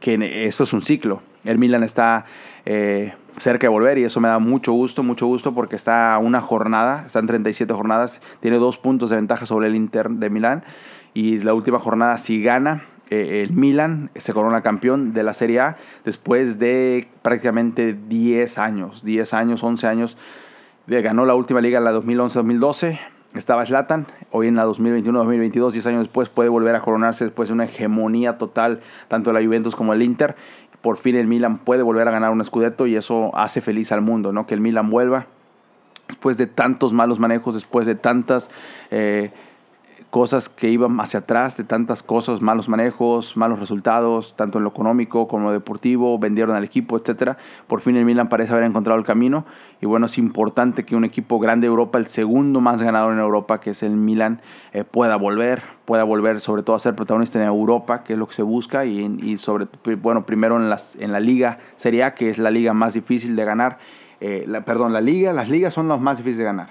que 0.00 0.46
eso 0.46 0.64
es 0.64 0.72
un 0.72 0.82
ciclo. 0.82 1.22
El 1.44 1.58
Milan 1.58 1.82
está 1.82 2.26
eh, 2.66 3.14
cerca 3.40 3.66
de 3.66 3.68
volver 3.68 3.98
y 3.98 4.04
eso 4.04 4.20
me 4.20 4.28
da 4.28 4.38
mucho 4.38 4.72
gusto, 4.72 5.02
mucho 5.02 5.26
gusto 5.26 5.54
porque 5.54 5.76
está 5.76 6.18
una 6.18 6.40
jornada, 6.40 7.04
están 7.06 7.26
37 7.26 7.72
jornadas, 7.72 8.20
tiene 8.40 8.58
dos 8.58 8.78
puntos 8.78 9.10
de 9.10 9.16
ventaja 9.16 9.46
sobre 9.46 9.68
el 9.68 9.74
Inter 9.74 10.10
de 10.10 10.30
Milán 10.30 10.64
y 11.14 11.38
la 11.38 11.54
última 11.54 11.78
jornada 11.78 12.18
si 12.18 12.42
gana 12.42 12.84
eh, 13.10 13.42
el 13.42 13.52
Milan 13.52 14.10
se 14.16 14.34
corona 14.34 14.60
campeón 14.60 15.14
de 15.14 15.22
la 15.22 15.32
Serie 15.32 15.60
A 15.60 15.76
después 16.04 16.58
de 16.58 17.08
prácticamente 17.22 17.94
10 17.94 18.58
años, 18.58 19.02
10 19.02 19.34
años, 19.34 19.62
11 19.62 19.86
años. 19.86 20.16
De, 20.86 21.00
ganó 21.00 21.24
la 21.24 21.34
última 21.34 21.60
liga 21.60 21.78
en 21.78 21.84
la 21.84 21.92
2011-2012. 21.92 22.98
Estaba 23.34 23.64
Zlatan, 23.64 24.06
hoy 24.30 24.48
en 24.48 24.56
la 24.56 24.66
2021-2022, 24.66 25.72
10 25.72 25.86
años 25.86 26.00
después, 26.00 26.28
puede 26.28 26.48
volver 26.48 26.74
a 26.74 26.80
coronarse 26.80 27.24
después 27.24 27.48
de 27.48 27.54
una 27.54 27.64
hegemonía 27.64 28.38
total, 28.38 28.80
tanto 29.06 29.30
de 29.30 29.40
la 29.40 29.46
Juventus 29.46 29.76
como 29.76 29.92
el 29.92 30.02
Inter. 30.02 30.34
Por 30.82 30.96
fin 30.96 31.16
el 31.16 31.26
Milan 31.26 31.58
puede 31.58 31.82
volver 31.82 32.06
a 32.08 32.10
ganar 32.10 32.30
un 32.30 32.44
Scudetto 32.44 32.86
y 32.86 32.96
eso 32.96 33.30
hace 33.34 33.60
feliz 33.60 33.92
al 33.92 34.00
mundo, 34.00 34.32
¿no? 34.32 34.46
Que 34.46 34.54
el 34.54 34.60
Milan 34.60 34.90
vuelva 34.90 35.26
después 36.08 36.36
de 36.38 36.46
tantos 36.46 36.92
malos 36.92 37.18
manejos, 37.18 37.54
después 37.54 37.86
de 37.86 37.94
tantas 37.94 38.50
eh, 38.90 39.30
cosas 40.10 40.48
que 40.48 40.70
iban 40.70 40.98
hacia 41.00 41.20
atrás 41.20 41.56
de 41.56 41.64
tantas 41.64 42.02
cosas, 42.02 42.40
malos 42.40 42.68
manejos, 42.68 43.36
malos 43.36 43.60
resultados, 43.60 44.34
tanto 44.36 44.58
en 44.58 44.64
lo 44.64 44.70
económico 44.70 45.28
como 45.28 45.42
en 45.42 45.46
lo 45.46 45.52
deportivo, 45.52 46.18
vendieron 46.18 46.56
al 46.56 46.64
equipo, 46.64 46.96
etcétera. 46.96 47.36
Por 47.66 47.82
fin 47.82 47.96
el 47.96 48.06
Milan 48.06 48.28
parece 48.28 48.52
haber 48.52 48.64
encontrado 48.64 48.98
el 48.98 49.04
camino 49.04 49.44
y 49.80 49.86
bueno, 49.86 50.06
es 50.06 50.16
importante 50.16 50.84
que 50.84 50.96
un 50.96 51.04
equipo 51.04 51.38
grande 51.38 51.66
de 51.66 51.68
Europa, 51.68 51.98
el 51.98 52.06
segundo 52.06 52.60
más 52.60 52.80
ganador 52.80 53.12
en 53.12 53.18
Europa, 53.18 53.60
que 53.60 53.70
es 53.70 53.82
el 53.82 53.96
Milan, 53.96 54.40
eh, 54.72 54.84
pueda 54.84 55.16
volver, 55.16 55.62
pueda 55.84 56.04
volver 56.04 56.40
sobre 56.40 56.62
todo 56.62 56.76
a 56.76 56.78
ser 56.78 56.96
protagonista 56.96 57.38
en 57.38 57.46
Europa, 57.46 58.02
que 58.02 58.14
es 58.14 58.18
lo 58.18 58.26
que 58.26 58.34
se 58.34 58.42
busca 58.42 58.86
y, 58.86 59.00
y 59.22 59.36
sobre 59.36 59.66
bueno, 59.96 60.24
primero 60.24 60.56
en 60.56 60.70
las 60.70 60.96
en 60.96 61.12
la 61.12 61.20
Liga 61.20 61.58
Serie 61.76 62.04
A, 62.04 62.14
que 62.14 62.30
es 62.30 62.38
la 62.38 62.50
liga 62.50 62.72
más 62.72 62.94
difícil 62.94 63.36
de 63.36 63.44
ganar. 63.44 63.78
Eh, 64.20 64.44
la, 64.48 64.64
perdón, 64.64 64.92
la 64.92 65.00
liga, 65.00 65.32
las 65.32 65.48
ligas 65.48 65.74
son 65.74 65.86
las 65.88 66.00
más 66.00 66.16
difíciles 66.16 66.38
de 66.38 66.44
ganar. 66.44 66.68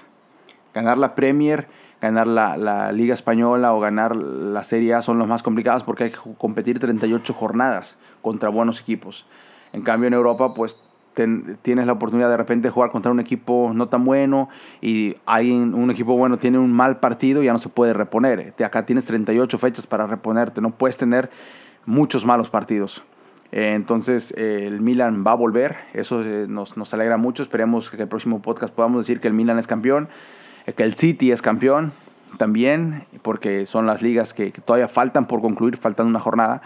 Ganar 0.74 0.98
la 0.98 1.14
Premier 1.14 1.66
ganar 2.00 2.26
la, 2.26 2.92
Liga 2.92 3.14
Española 3.14 3.74
o 3.74 3.80
ganar 3.80 4.14
la 4.16 4.62
Serie 4.62 4.94
A 4.94 5.02
son 5.02 5.18
los 5.18 5.28
más 5.28 5.42
complicados 5.42 5.82
porque 5.82 6.04
hay 6.04 6.10
que 6.10 6.18
competir 6.38 6.78
38 6.78 7.32
jornadas 7.34 7.98
contra 8.22 8.48
buenos 8.48 8.80
equipos. 8.80 9.26
En 9.72 9.82
cambio 9.82 10.08
en 10.08 10.14
Europa 10.14 10.54
pues 10.54 10.80
tienes 11.62 11.86
la 11.86 11.92
oportunidad 11.92 12.30
de 12.30 12.36
repente 12.36 12.70
jugar 12.70 12.92
contra 12.92 13.10
un 13.10 13.18
equipo 13.18 13.72
no 13.74 13.88
tan 13.88 14.04
bueno 14.04 14.48
y 14.80 15.16
hay 15.26 15.50
un 15.50 15.90
equipo 15.90 16.16
bueno 16.16 16.38
tiene 16.38 16.58
un 16.58 16.72
mal 16.72 17.00
partido 17.00 17.42
y 17.42 17.46
ya 17.46 17.52
no 17.52 17.58
se 17.58 17.68
puede 17.68 17.92
reponer. 17.92 18.54
Acá 18.64 18.86
tienes 18.86 19.04
38 19.06 19.58
fechas 19.58 19.86
para 19.86 20.06
reponerte, 20.06 20.60
no 20.60 20.70
puedes 20.70 20.96
tener 20.96 21.30
muchos 21.86 22.24
malos 22.24 22.50
partidos. 22.50 23.02
Eh, 23.50 23.72
entonces 23.74 24.32
el 24.36 24.80
Milan 24.80 25.24
va 25.26 25.32
a 25.32 25.34
volver, 25.34 25.76
eso 25.94 26.22
eh, 26.22 26.46
nos, 26.48 26.76
nos 26.76 26.92
alegra 26.92 27.16
mucho, 27.16 27.42
esperemos 27.42 27.90
que 27.90 28.00
el 28.00 28.06
próximo 28.08 28.42
podcast 28.42 28.72
podamos 28.74 29.06
decir 29.06 29.20
que 29.20 29.28
el 29.28 29.34
Milan 29.34 29.58
es 29.58 29.66
campeón 29.66 30.08
que 30.74 30.82
el 30.82 30.94
City 30.94 31.32
es 31.32 31.42
campeón 31.42 31.92
también, 32.36 33.06
porque 33.22 33.66
son 33.66 33.86
las 33.86 34.02
ligas 34.02 34.34
que, 34.34 34.50
todavía 34.50 34.88
faltan 34.88 35.26
por 35.26 35.40
concluir, 35.40 35.76
faltan 35.76 36.06
una 36.06 36.20
jornada. 36.20 36.62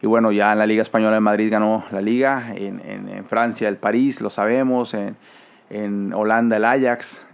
Y 0.00 0.06
bueno, 0.06 0.32
ya 0.32 0.52
en 0.52 0.58
la 0.58 0.66
Liga 0.66 0.82
Española 0.82 1.14
de 1.14 1.20
Madrid 1.20 1.50
ganó 1.50 1.84
la 1.90 2.00
liga, 2.00 2.52
en, 2.54 2.80
en, 2.80 3.24
Francia 3.24 3.68
el 3.68 3.76
París, 3.76 4.20
lo 4.20 4.30
sabemos, 4.30 4.94
en, 4.94 5.16
en 5.70 6.12
Holanda 6.12 6.56
el 6.56 6.64
Ajax 6.64 7.24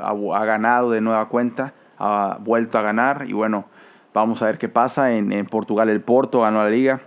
ha, 0.00 0.10
ha, 0.10 0.44
ganado 0.44 0.90
de 0.90 1.00
nueva 1.00 1.28
cuenta, 1.28 1.74
ha 1.98 2.38
vuelto 2.40 2.78
a 2.78 2.82
ganar 2.82 3.26
y 3.28 3.32
bueno, 3.32 3.66
vamos 4.14 4.40
a 4.40 4.46
ver 4.46 4.56
qué 4.56 4.68
pasa. 4.68 5.12
En, 5.12 5.30
en 5.30 5.44
Portugal 5.46 5.90
el 5.90 6.00
Porto 6.00 6.40
ganó 6.40 6.62
la 6.64 6.70
liga, 6.70 7.00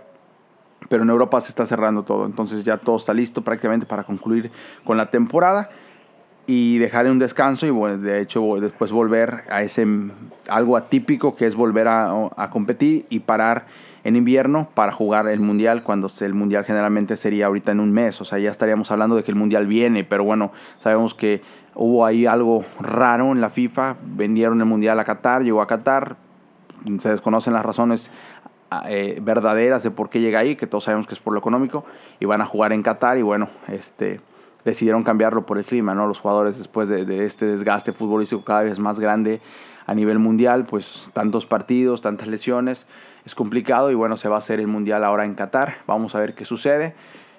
pero 0.88 1.02
en 1.02 1.10
Europa 1.10 1.40
se 1.40 1.48
está 1.48 1.66
cerrando 1.66 2.04
todo, 2.04 2.24
entonces 2.24 2.62
ya 2.62 2.76
todo 2.76 2.96
está 2.96 3.12
listo 3.12 3.42
prácticamente 3.42 3.86
para 3.86 4.04
concluir 4.04 4.52
con 4.84 4.96
la 4.96 5.06
temporada 5.06 5.70
y 6.50 6.78
dejar 6.78 7.06
en 7.06 7.12
un 7.12 7.18
descanso 7.20 7.64
y 7.64 7.70
bueno, 7.70 7.98
de 7.98 8.20
hecho 8.20 8.56
después 8.58 8.90
volver 8.90 9.44
a 9.50 9.62
ese 9.62 9.86
algo 10.48 10.76
atípico 10.76 11.36
que 11.36 11.46
es 11.46 11.54
volver 11.54 11.86
a, 11.86 12.50
competir 12.50 13.06
y 13.08 13.20
parar 13.20 13.66
en 14.02 14.16
invierno 14.16 14.68
para 14.74 14.90
jugar 14.90 15.28
el 15.28 15.38
mundial 15.38 15.84
cuando 15.84 16.08
el 16.20 16.34
mundial 16.34 16.64
generalmente 16.64 17.16
sería 17.16 17.46
ahorita 17.46 17.70
en 17.70 17.78
un 17.78 17.92
mes, 17.92 18.20
o 18.20 18.24
sea, 18.24 18.40
ya 18.40 18.50
estaríamos 18.50 18.90
hablando 18.90 19.14
de 19.14 19.22
que 19.22 19.30
el 19.30 19.36
mundial 19.36 19.68
viene, 19.68 20.02
pero 20.02 20.24
bueno, 20.24 20.50
sabemos 20.80 21.14
que 21.14 21.40
hubo 21.76 22.04
ahí 22.04 22.26
algo 22.26 22.64
raro 22.80 23.30
en 23.30 23.40
la 23.40 23.50
FIFA, 23.50 23.94
vendieron 24.02 24.58
el 24.58 24.66
mundial 24.66 24.98
a 24.98 25.04
Qatar, 25.04 25.44
llegó 25.44 25.62
a 25.62 25.68
Qatar, 25.68 26.16
se 26.98 27.10
desconocen 27.10 27.52
las 27.52 27.64
razones 27.64 28.10
eh, 28.88 29.20
verdaderas 29.22 29.84
de 29.84 29.92
por 29.92 30.10
qué 30.10 30.20
llega 30.20 30.40
ahí, 30.40 30.56
que 30.56 30.66
todos 30.66 30.82
sabemos 30.82 31.06
que 31.06 31.14
es 31.14 31.20
por 31.20 31.32
lo 31.32 31.38
económico, 31.38 31.84
y 32.18 32.24
van 32.24 32.40
a 32.40 32.46
jugar 32.46 32.72
en 32.72 32.82
Qatar 32.82 33.18
y 33.18 33.22
bueno, 33.22 33.48
este 33.68 34.20
decidieron 34.64 35.02
cambiarlo 35.02 35.46
por 35.46 35.58
el 35.58 35.64
clima, 35.64 35.94
¿no? 35.94 36.06
Los 36.06 36.20
jugadores 36.20 36.58
después 36.58 36.88
de, 36.88 37.24
este 37.24 37.46
desgaste 37.46 37.92
futbolístico 37.92 38.44
cada 38.44 38.62
vez 38.62 38.78
más 38.78 38.98
grande 38.98 39.40
a 39.86 39.94
nivel 39.94 40.18
mundial, 40.18 40.66
pues 40.66 41.10
tantos 41.12 41.46
partidos, 41.46 42.02
tantas 42.02 42.28
lesiones, 42.28 42.86
es 43.24 43.34
complicado 43.34 43.90
y 43.90 43.94
bueno, 43.94 44.16
se 44.16 44.28
va 44.28 44.36
a 44.36 44.38
hacer 44.38 44.60
el 44.60 44.66
mundial 44.66 45.04
ahora 45.04 45.24
en 45.24 45.34
Qatar, 45.34 45.78
vamos 45.86 46.14
a 46.14 46.20
ver 46.20 46.34
qué 46.34 46.44
sucede. 46.44 46.94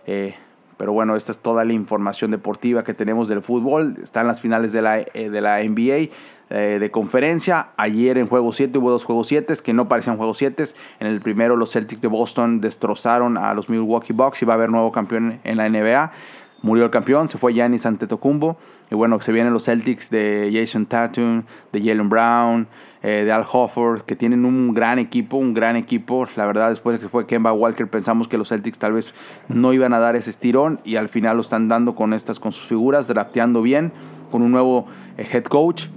Eh, 0.05 0.35
pero 0.77 0.93
bueno, 0.93 1.15
esta 1.15 1.31
es 1.31 1.37
toda 1.37 1.63
la 1.63 1.73
información 1.73 2.31
deportiva 2.31 2.83
que 2.83 2.95
tenemos 2.95 3.27
del 3.27 3.43
fútbol. 3.43 3.97
Están 4.01 4.25
las 4.25 4.41
finales 4.41 4.71
de 4.71 4.81
la, 4.81 4.99
eh, 4.99 5.29
de 5.29 5.39
la 5.39 5.59
NBA 5.59 6.09
eh, 6.49 6.79
de 6.79 6.91
conferencia. 6.91 7.69
Ayer 7.77 8.17
en 8.17 8.27
juego 8.27 8.51
7 8.51 8.79
hubo 8.79 8.89
dos 8.89 9.05
juegos 9.05 9.27
7 9.27 9.53
que 9.63 9.73
no 9.73 9.87
parecían 9.87 10.17
juegos 10.17 10.39
7. 10.39 10.65
En 10.99 11.05
el 11.05 11.21
primero 11.21 11.55
los 11.55 11.71
Celtics 11.71 12.01
de 12.01 12.07
Boston 12.07 12.61
destrozaron 12.61 13.37
a 13.37 13.53
los 13.53 13.69
Milwaukee 13.69 14.11
Bucks 14.11 14.41
y 14.41 14.45
va 14.45 14.53
a 14.53 14.55
haber 14.55 14.71
nuevo 14.71 14.91
campeón 14.91 15.39
en 15.43 15.57
la 15.57 15.69
NBA 15.69 16.11
murió 16.61 16.85
el 16.85 16.91
campeón, 16.91 17.27
se 17.27 17.37
fue 17.37 17.53
Giannis 17.53 17.85
Antetokounmpo. 17.85 18.57
Y 18.89 18.95
bueno, 18.95 19.19
se 19.21 19.31
vienen 19.31 19.53
los 19.53 19.65
Celtics 19.65 20.09
de 20.09 20.51
Jason 20.53 20.85
Tatum, 20.85 21.43
de 21.71 21.79
Jalen 21.79 22.09
Brown, 22.09 22.67
eh, 23.03 23.23
de 23.25 23.31
Al 23.31 23.45
Hofford, 23.49 24.01
que 24.01 24.15
tienen 24.15 24.45
un 24.45 24.73
gran 24.73 24.99
equipo, 24.99 25.37
un 25.37 25.53
gran 25.53 25.75
equipo. 25.75 26.27
La 26.35 26.45
verdad, 26.45 26.69
después 26.69 26.97
de 26.97 27.01
que 27.01 27.09
fue 27.09 27.25
Kemba 27.25 27.53
Walker, 27.53 27.87
pensamos 27.87 28.27
que 28.27 28.37
los 28.37 28.49
Celtics 28.49 28.79
tal 28.79 28.93
vez 28.93 29.13
no 29.47 29.73
iban 29.73 29.93
a 29.93 29.99
dar 29.99 30.15
ese 30.15 30.29
estirón 30.29 30.81
y 30.83 30.97
al 30.97 31.09
final 31.09 31.37
lo 31.37 31.41
están 31.41 31.67
dando 31.67 31.95
con 31.95 32.13
estas, 32.13 32.39
con 32.39 32.51
sus 32.51 32.67
figuras, 32.67 33.07
drafteando 33.07 33.61
bien, 33.61 33.91
con 34.29 34.41
un 34.41 34.51
nuevo 34.51 34.87
eh, 35.17 35.27
head 35.31 35.45
coach. 35.45 35.87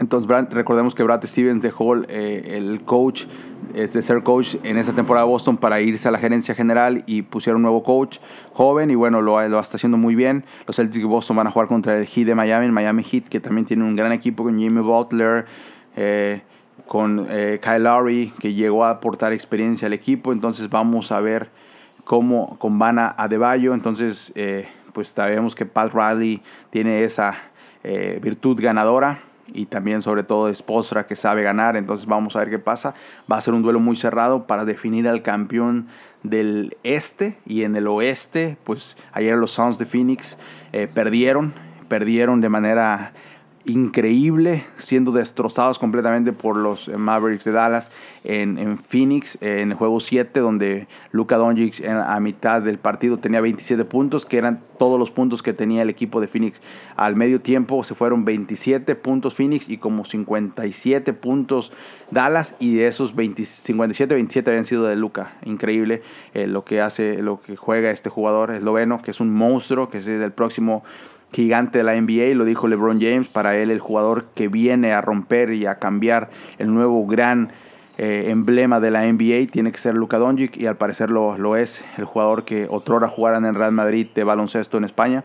Entonces, 0.00 0.30
recordemos 0.50 0.94
que 0.94 1.02
Brad 1.02 1.24
Stevens 1.24 1.62
dejó 1.62 1.96
eh, 1.96 2.56
el 2.56 2.82
coach 2.84 3.24
de 3.72 4.02
ser 4.02 4.22
coach 4.22 4.56
en 4.62 4.78
esta 4.78 4.92
temporada 4.92 5.26
de 5.26 5.30
Boston 5.30 5.56
para 5.56 5.80
irse 5.80 6.08
a 6.08 6.10
la 6.10 6.18
gerencia 6.18 6.54
general 6.54 7.02
y 7.06 7.22
pusieron 7.22 7.56
un 7.56 7.62
nuevo 7.62 7.82
coach 7.82 8.18
joven 8.52 8.90
y 8.90 8.94
bueno, 8.94 9.20
lo, 9.20 9.46
lo 9.48 9.60
está 9.60 9.76
haciendo 9.76 9.98
muy 9.98 10.14
bien. 10.14 10.44
Los 10.66 10.76
Celtics 10.76 11.02
de 11.02 11.04
Boston 11.04 11.36
van 11.36 11.46
a 11.46 11.50
jugar 11.50 11.68
contra 11.68 11.98
el 11.98 12.06
Heat 12.06 12.26
de 12.26 12.34
Miami, 12.34 12.66
el 12.66 12.72
Miami 12.72 13.02
Heat, 13.02 13.24
que 13.24 13.40
también 13.40 13.66
tiene 13.66 13.84
un 13.84 13.94
gran 13.94 14.12
equipo 14.12 14.44
con 14.44 14.58
Jimmy 14.58 14.80
Butler, 14.80 15.46
eh, 15.96 16.42
con 16.86 17.26
eh, 17.28 17.60
Kyle 17.62 17.82
Lowry, 17.82 18.32
que 18.38 18.54
llegó 18.54 18.84
a 18.84 18.90
aportar 18.90 19.32
experiencia 19.32 19.86
al 19.86 19.92
equipo. 19.92 20.32
Entonces 20.32 20.70
vamos 20.70 21.12
a 21.12 21.20
ver 21.20 21.50
cómo 22.04 22.56
con 22.58 22.78
Vanna 22.78 23.14
Adebayo. 23.18 23.74
Entonces, 23.74 24.32
eh, 24.36 24.68
pues 24.92 25.08
sabemos 25.08 25.54
que 25.54 25.66
Pat 25.66 25.92
Riley 25.92 26.42
tiene 26.70 27.04
esa 27.04 27.34
virtud 28.20 28.60
ganadora 28.60 29.20
y 29.48 29.66
también 29.66 30.02
sobre 30.02 30.22
todo 30.22 30.52
Spostra 30.54 31.06
que 31.06 31.16
sabe 31.16 31.42
ganar, 31.42 31.76
entonces 31.76 32.06
vamos 32.06 32.36
a 32.36 32.40
ver 32.40 32.50
qué 32.50 32.58
pasa. 32.58 32.94
Va 33.30 33.36
a 33.36 33.40
ser 33.40 33.54
un 33.54 33.62
duelo 33.62 33.80
muy 33.80 33.96
cerrado 33.96 34.46
para 34.46 34.64
definir 34.64 35.08
al 35.08 35.22
campeón 35.22 35.88
del 36.22 36.76
este 36.82 37.38
y 37.46 37.62
en 37.62 37.76
el 37.76 37.86
oeste, 37.86 38.56
pues 38.64 38.96
ayer 39.12 39.36
los 39.36 39.52
Suns 39.52 39.78
de 39.78 39.86
Phoenix 39.86 40.38
eh, 40.72 40.88
perdieron, 40.92 41.54
perdieron 41.88 42.40
de 42.40 42.48
manera 42.48 43.12
increíble, 43.66 44.64
siendo 44.78 45.10
destrozados 45.10 45.78
completamente 45.78 46.32
por 46.32 46.56
los 46.56 46.88
Mavericks 46.88 47.44
de 47.44 47.52
Dallas 47.52 47.90
en, 48.24 48.78
Phoenix, 48.78 49.36
en 49.40 49.72
el 49.72 49.76
juego 49.76 49.98
7, 50.00 50.40
donde 50.40 50.86
Luka 51.10 51.36
Doncic 51.36 51.84
a 51.84 52.18
mitad 52.20 52.62
del 52.62 52.78
partido 52.78 53.18
tenía 53.18 53.40
27 53.40 53.84
puntos, 53.84 54.24
que 54.24 54.38
eran 54.38 54.62
todos 54.78 54.98
los 54.98 55.10
puntos 55.10 55.42
que 55.42 55.52
tenía 55.52 55.82
el 55.82 55.90
equipo 55.90 56.20
de 56.20 56.28
Phoenix. 56.28 56.60
Al 56.96 57.16
medio 57.16 57.40
tiempo 57.40 57.82
se 57.82 57.94
fueron 57.94 58.24
27 58.24 58.94
puntos 58.94 59.34
Phoenix 59.34 59.68
y 59.68 59.78
como 59.78 60.04
57 60.04 61.12
puntos 61.12 61.72
Dallas, 62.10 62.54
y 62.60 62.76
de 62.76 62.86
esos 62.86 63.14
57, 63.16 64.14
27 64.14 64.50
habían 64.50 64.64
sido 64.64 64.84
de 64.84 64.94
Luka. 64.94 65.34
Increíble 65.44 66.02
eh, 66.34 66.46
lo 66.46 66.64
que 66.64 66.80
hace, 66.80 67.20
lo 67.20 67.40
que 67.40 67.56
juega 67.56 67.90
este 67.90 68.10
jugador 68.10 68.52
esloveno, 68.52 68.98
que 68.98 69.10
es 69.10 69.20
un 69.20 69.34
monstruo, 69.34 69.88
que 69.88 69.98
es 69.98 70.06
el 70.06 70.32
próximo 70.32 70.84
gigante 71.32 71.78
de 71.78 71.84
la 71.84 72.00
NBA, 72.00 72.34
lo 72.34 72.44
dijo 72.44 72.68
LeBron 72.68 73.00
James, 73.00 73.28
para 73.28 73.56
él 73.56 73.70
el 73.70 73.80
jugador 73.80 74.26
que 74.34 74.48
viene 74.48 74.92
a 74.92 75.00
romper 75.00 75.52
y 75.52 75.66
a 75.66 75.78
cambiar 75.78 76.30
el 76.58 76.72
nuevo 76.72 77.06
gran 77.06 77.52
eh, 77.98 78.26
emblema 78.28 78.80
de 78.80 78.90
la 78.90 79.10
NBA 79.10 79.46
tiene 79.50 79.72
que 79.72 79.78
ser 79.78 79.94
Luka 79.94 80.18
Doncic 80.18 80.56
y 80.56 80.66
al 80.66 80.76
parecer 80.76 81.10
lo, 81.10 81.38
lo 81.38 81.56
es, 81.56 81.84
el 81.96 82.04
jugador 82.04 82.44
que 82.44 82.66
otrora 82.68 83.08
jugara 83.08 83.38
en 83.38 83.46
el 83.46 83.54
Real 83.54 83.72
Madrid 83.72 84.06
de 84.14 84.24
baloncesto 84.24 84.76
en 84.78 84.84
España 84.84 85.24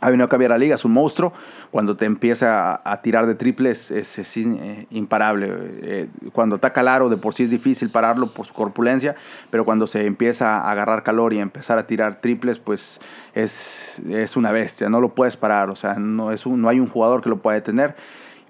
ha 0.00 0.10
venido 0.10 0.26
a 0.26 0.28
cambiar 0.28 0.50
la 0.50 0.58
liga, 0.58 0.74
es 0.74 0.84
un 0.84 0.92
monstruo. 0.92 1.32
Cuando 1.70 1.96
te 1.96 2.04
empieza 2.04 2.80
a, 2.84 3.02
tirar 3.02 3.26
de 3.26 3.34
triples 3.34 3.90
es, 3.90 4.36
eh, 4.36 4.86
imparable. 4.90 5.48
Eh, 5.82 6.08
cuando 6.32 6.56
ataca 6.56 6.80
al 6.80 7.10
de 7.10 7.16
por 7.16 7.34
sí 7.34 7.42
es 7.42 7.50
difícil 7.50 7.90
pararlo 7.90 8.32
por 8.32 8.46
su 8.46 8.54
corpulencia, 8.54 9.16
pero 9.50 9.64
cuando 9.64 9.86
se 9.86 10.06
empieza 10.06 10.58
a 10.58 10.70
agarrar 10.70 11.02
calor 11.02 11.32
y 11.32 11.38
a 11.38 11.42
empezar 11.42 11.78
a 11.78 11.86
tirar 11.86 12.20
triples, 12.20 12.58
pues 12.58 13.00
es, 13.34 14.00
es 14.08 14.36
una 14.36 14.52
bestia, 14.52 14.88
no 14.88 15.00
lo 15.00 15.14
puedes 15.14 15.36
parar, 15.36 15.70
o 15.70 15.76
sea, 15.76 15.94
no, 15.94 16.32
es 16.32 16.46
un, 16.46 16.62
no 16.62 16.68
hay 16.68 16.80
un 16.80 16.88
jugador 16.88 17.20
que 17.22 17.28
lo 17.28 17.38
pueda 17.38 17.56
detener. 17.56 17.96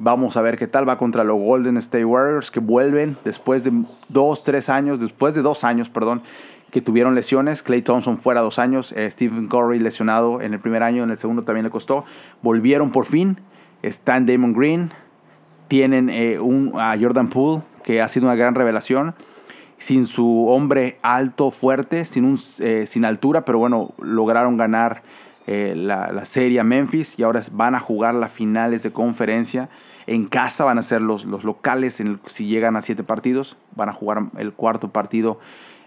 Vamos 0.00 0.36
a 0.36 0.42
ver 0.42 0.56
qué 0.56 0.68
tal 0.68 0.88
va 0.88 0.96
contra 0.96 1.24
los 1.24 1.38
Golden 1.38 1.76
State 1.78 2.04
Warriors 2.04 2.52
que 2.52 2.60
vuelven 2.60 3.16
después 3.24 3.64
de 3.64 3.72
dos, 4.08 4.44
tres 4.44 4.68
años, 4.68 5.00
después 5.00 5.34
de 5.34 5.42
dos 5.42 5.64
años, 5.64 5.88
perdón, 5.88 6.22
que 6.70 6.80
tuvieron 6.80 7.14
lesiones. 7.14 7.62
Clay 7.62 7.82
Thompson 7.82 8.18
fuera 8.18 8.40
dos 8.40 8.58
años, 8.58 8.92
eh, 8.92 9.10
Stephen 9.10 9.48
Curry 9.48 9.80
lesionado 9.80 10.40
en 10.40 10.54
el 10.54 10.60
primer 10.60 10.82
año, 10.82 11.04
en 11.04 11.10
el 11.10 11.16
segundo 11.16 11.42
también 11.42 11.64
le 11.64 11.70
costó. 11.70 12.04
Volvieron 12.42 12.90
por 12.90 13.06
fin. 13.06 13.38
Están 13.82 14.26
Damon 14.26 14.54
Green, 14.54 14.90
tienen 15.68 16.10
eh, 16.10 16.40
un, 16.40 16.72
a 16.74 16.96
Jordan 17.00 17.28
Poole, 17.28 17.62
que 17.84 18.02
ha 18.02 18.08
sido 18.08 18.26
una 18.26 18.34
gran 18.34 18.54
revelación. 18.54 19.14
Sin 19.78 20.06
su 20.06 20.48
hombre 20.48 20.98
alto, 21.02 21.52
fuerte, 21.52 22.04
sin, 22.04 22.24
un, 22.24 22.36
eh, 22.58 22.84
sin 22.88 23.04
altura, 23.04 23.44
pero 23.44 23.60
bueno, 23.60 23.94
lograron 24.02 24.56
ganar 24.56 25.02
la, 25.46 26.12
la, 26.12 26.26
serie 26.26 26.60
a 26.60 26.64
Memphis 26.64 27.18
y 27.18 27.22
ahora 27.22 27.40
van 27.52 27.74
a 27.74 27.80
jugar 27.80 28.14
las 28.14 28.30
finales 28.30 28.82
de 28.82 28.92
conferencia. 28.92 29.70
En 30.06 30.26
casa 30.26 30.64
van 30.64 30.76
a 30.76 30.82
ser 30.82 31.00
los, 31.00 31.24
los 31.24 31.42
locales, 31.42 32.02
si 32.26 32.46
llegan 32.46 32.76
a 32.76 32.82
siete 32.82 33.02
partidos, 33.02 33.56
van 33.74 33.88
a 33.88 33.94
jugar 33.94 34.24
el 34.36 34.52
cuarto 34.52 34.88
partido 34.88 35.38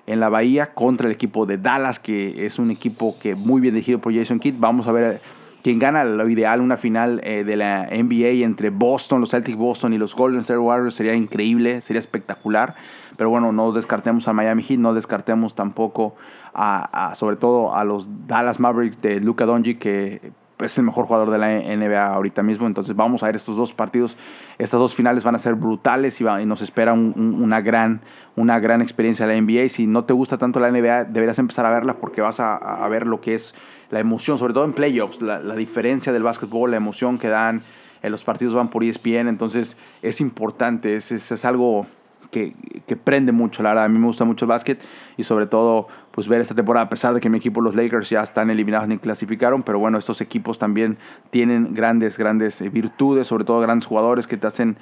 en 0.07 0.19
la 0.19 0.29
Bahía 0.29 0.73
contra 0.73 1.07
el 1.07 1.13
equipo 1.13 1.45
de 1.45 1.57
Dallas, 1.57 1.99
que 1.99 2.45
es 2.45 2.59
un 2.59 2.71
equipo 2.71 3.17
que 3.19 3.35
muy 3.35 3.61
bien 3.61 3.73
dirigido 3.73 3.99
por 3.99 4.13
Jason 4.13 4.39
Kidd. 4.39 4.55
Vamos 4.57 4.87
a 4.87 4.91
ver 4.91 5.21
quién 5.61 5.79
gana 5.79 6.03
lo 6.03 6.27
ideal, 6.27 6.61
una 6.61 6.77
final 6.77 7.21
eh, 7.23 7.43
de 7.43 7.55
la 7.55 7.87
NBA 7.91 8.43
entre 8.45 8.69
Boston, 8.69 9.21
los 9.21 9.31
Celtics 9.31 9.57
Boston 9.57 9.93
y 9.93 9.97
los 9.97 10.15
Golden 10.15 10.41
State 10.41 10.59
Warriors 10.59 10.95
sería 10.95 11.13
increíble, 11.13 11.81
sería 11.81 11.99
espectacular. 11.99 12.75
Pero 13.17 13.29
bueno, 13.29 13.51
no 13.51 13.71
descartemos 13.71 14.27
a 14.27 14.33
Miami 14.33 14.63
Heat, 14.63 14.79
no 14.79 14.93
descartemos 14.93 15.53
tampoco 15.53 16.15
a, 16.53 17.13
sobre 17.15 17.35
todo 17.35 17.75
a 17.75 17.83
los 17.83 18.07
Dallas 18.27 18.59
Mavericks 18.59 19.01
de 19.01 19.19
Luca 19.19 19.45
Doncic 19.45 19.79
que 19.79 20.31
es 20.63 20.77
el 20.77 20.83
mejor 20.83 21.05
jugador 21.05 21.31
de 21.31 21.37
la 21.37 21.49
NBA 21.49 22.05
ahorita 22.05 22.43
mismo. 22.43 22.67
Entonces 22.67 22.95
vamos 22.95 23.23
a 23.23 23.27
ver 23.27 23.35
estos 23.35 23.55
dos 23.55 23.73
partidos. 23.73 24.17
Estas 24.57 24.79
dos 24.79 24.95
finales 24.95 25.23
van 25.23 25.35
a 25.35 25.37
ser 25.37 25.55
brutales 25.55 26.19
y, 26.21 26.23
nos 26.23 26.61
espera 26.61 26.93
una, 26.93 27.61
gran, 27.61 28.01
una 28.35 28.59
gran 28.59 28.81
experiencia 28.81 29.27
de 29.27 29.33
la 29.33 29.41
NBA. 29.41 29.69
Si 29.69 29.87
no 29.87 30.05
te 30.05 30.13
gusta 30.13 30.37
tanto 30.37 30.59
la 30.59 30.71
NBA, 30.71 31.05
deberías 31.05 31.39
empezar 31.39 31.65
a 31.65 31.71
verla 31.71 31.95
porque 31.97 32.21
vas 32.21 32.39
a, 32.39 32.87
ver 32.89 33.07
lo 33.07 33.21
que 33.21 33.35
es 33.35 33.55
la 33.89 33.99
emoción, 33.99 34.37
sobre 34.37 34.53
todo 34.53 34.65
en 34.65 34.73
playoffs, 34.73 35.21
la, 35.21 35.55
diferencia 35.55 36.13
del 36.13 36.23
básquetbol, 36.23 36.71
la 36.71 36.77
emoción 36.77 37.17
que 37.17 37.27
dan. 37.27 37.63
En 38.03 38.11
los 38.11 38.23
partidos 38.23 38.55
van 38.55 38.69
por 38.69 38.83
ESPN, 38.83 39.27
entonces 39.27 39.77
es 40.01 40.21
importante, 40.21 40.95
es, 40.95 41.11
es 41.11 41.45
algo 41.45 41.85
que, 42.31 42.53
que, 42.87 42.95
prende 42.95 43.31
mucho, 43.31 43.61
la 43.61 43.69
verdad. 43.69 43.85
A 43.85 43.89
mí 43.89 43.99
me 43.99 44.07
gusta 44.07 44.25
mucho 44.25 44.45
el 44.45 44.49
básquet 44.49 44.81
y 45.17 45.23
sobre 45.23 45.45
todo 45.45 45.87
pues 46.11 46.27
ver 46.27 46.41
esta 46.41 46.55
temporada, 46.55 46.85
a 46.85 46.89
pesar 46.89 47.13
de 47.13 47.19
que 47.19 47.29
mi 47.29 47.37
equipo, 47.37 47.61
los 47.61 47.75
Lakers, 47.75 48.09
ya 48.09 48.21
están 48.21 48.49
eliminados 48.49 48.87
ni 48.87 48.97
clasificaron, 48.97 49.63
pero 49.63 49.79
bueno, 49.79 49.97
estos 49.97 50.21
equipos 50.21 50.59
también 50.59 50.97
tienen 51.29 51.73
grandes, 51.73 52.17
grandes 52.17 52.61
eh, 52.61 52.69
virtudes, 52.69 53.27
sobre 53.27 53.43
todo 53.43 53.59
grandes 53.61 53.85
jugadores 53.85 54.27
que 54.27 54.37
te 54.37 54.47
hacen 54.47 54.77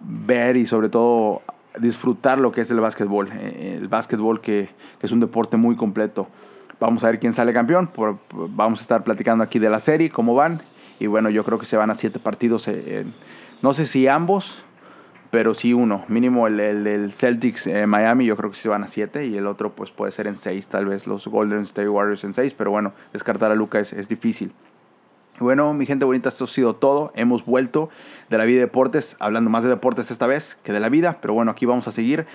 ver 0.00 0.56
y 0.56 0.66
sobre 0.66 0.88
todo 0.88 1.42
disfrutar 1.78 2.38
lo 2.38 2.52
que 2.52 2.60
es 2.60 2.70
el 2.70 2.80
básquetbol. 2.80 3.30
Eh, 3.32 3.78
el 3.80 3.88
básquetbol 3.88 4.40
que, 4.40 4.68
es 5.02 5.12
un 5.12 5.20
deporte 5.20 5.56
muy 5.56 5.76
completo. 5.76 6.28
Vamos 6.80 7.04
a 7.04 7.08
ver 7.08 7.18
quién 7.18 7.32
sale 7.32 7.52
campeón. 7.52 7.90
vamos 8.50 8.80
a 8.80 8.82
estar 8.82 9.04
platicando 9.04 9.44
aquí 9.44 9.58
de 9.58 9.70
la 9.70 9.80
serie, 9.80 10.10
cómo 10.10 10.34
van. 10.34 10.62
Y 10.98 11.06
bueno, 11.06 11.30
yo 11.30 11.44
creo 11.44 11.58
que 11.58 11.66
se 11.66 11.76
van 11.76 11.90
a 11.90 11.94
siete 11.94 12.18
partidos. 12.18 12.68
No 13.62 13.72
sé 13.72 13.86
si 13.86 14.06
ambos, 14.06 14.64
pero 15.34 15.52
sí 15.52 15.74
uno, 15.74 16.04
mínimo 16.06 16.46
el, 16.46 16.84
del 16.84 17.12
Celtics 17.12 17.66
eh, 17.66 17.88
Miami, 17.88 18.24
yo 18.24 18.36
creo 18.36 18.52
que 18.52 18.56
sí 18.56 18.68
van 18.68 18.84
a 18.84 18.86
7 18.86 19.26
y 19.26 19.36
el 19.36 19.48
otro 19.48 19.74
pues 19.74 19.90
puede 19.90 20.12
ser 20.12 20.28
en 20.28 20.36
6, 20.36 20.68
tal 20.68 20.86
vez 20.86 21.08
los 21.08 21.26
Golden 21.26 21.62
State 21.62 21.88
Warriors 21.88 22.22
en 22.22 22.32
6, 22.32 22.54
pero 22.54 22.70
bueno, 22.70 22.92
descartar 23.12 23.50
a 23.50 23.56
Luca 23.56 23.80
es, 23.80 24.08
difícil. 24.08 24.52
Bueno, 25.40 25.74
mi 25.74 25.86
gente 25.86 26.04
bonita, 26.04 26.28
esto 26.28 26.44
ha 26.44 26.46
sido 26.46 26.76
todo. 26.76 27.10
Hemos 27.16 27.44
vuelto 27.44 27.88
de 28.30 28.38
la 28.38 28.44
vida 28.44 28.58
de 28.58 28.66
deportes, 28.66 29.16
hablando 29.18 29.50
más 29.50 29.64
de 29.64 29.70
deportes 29.70 30.12
esta 30.12 30.28
vez 30.28 30.54
que 30.62 30.72
de 30.72 30.78
la 30.78 30.88
vida, 30.88 31.18
pero 31.20 31.34
bueno, 31.34 31.50
aquí 31.50 31.66
vamos 31.66 31.88
a 31.88 31.90
seguir. 31.90 32.26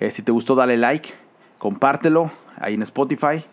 Eh, 0.00 0.10
si 0.10 0.22
te 0.22 0.32
gustó, 0.32 0.56
dale 0.56 0.76
like, 0.76 1.10
compártelo 1.58 2.32
ahí 2.56 2.74
en 2.74 2.82
Spotify. 2.82 3.44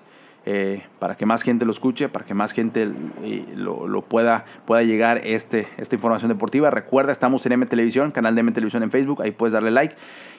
Eh, 0.47 0.83
para 0.99 1.15
que 1.17 1.25
más 1.25 1.41
gente 1.41 1.65
lo 1.65 1.71
escuche, 1.71 2.07
para 2.07 2.23
que 2.23 2.35
más 2.35 2.51
gente 2.51 2.91
eh, 3.23 3.45
lo, 3.55 4.01
pueda, 4.03 4.45
pueda 4.65 4.83
llegar 4.83 5.21
este, 5.23 5.67
esta 5.77 5.95
información 5.95 6.29
deportiva. 6.29 6.69
Recuerda, 6.69 7.11
estamos 7.11 7.43
en 7.47 7.53
M 7.53 7.65
Televisión, 7.65 8.11
canal 8.11 8.35
de 8.35 8.41
M 8.41 8.51
Televisión 8.51 8.83
en 8.83 8.91
Facebook, 8.91 9.23
ahí 9.23 9.31
puedes 9.31 9.53
darle 9.53 9.71
like. 9.71 9.95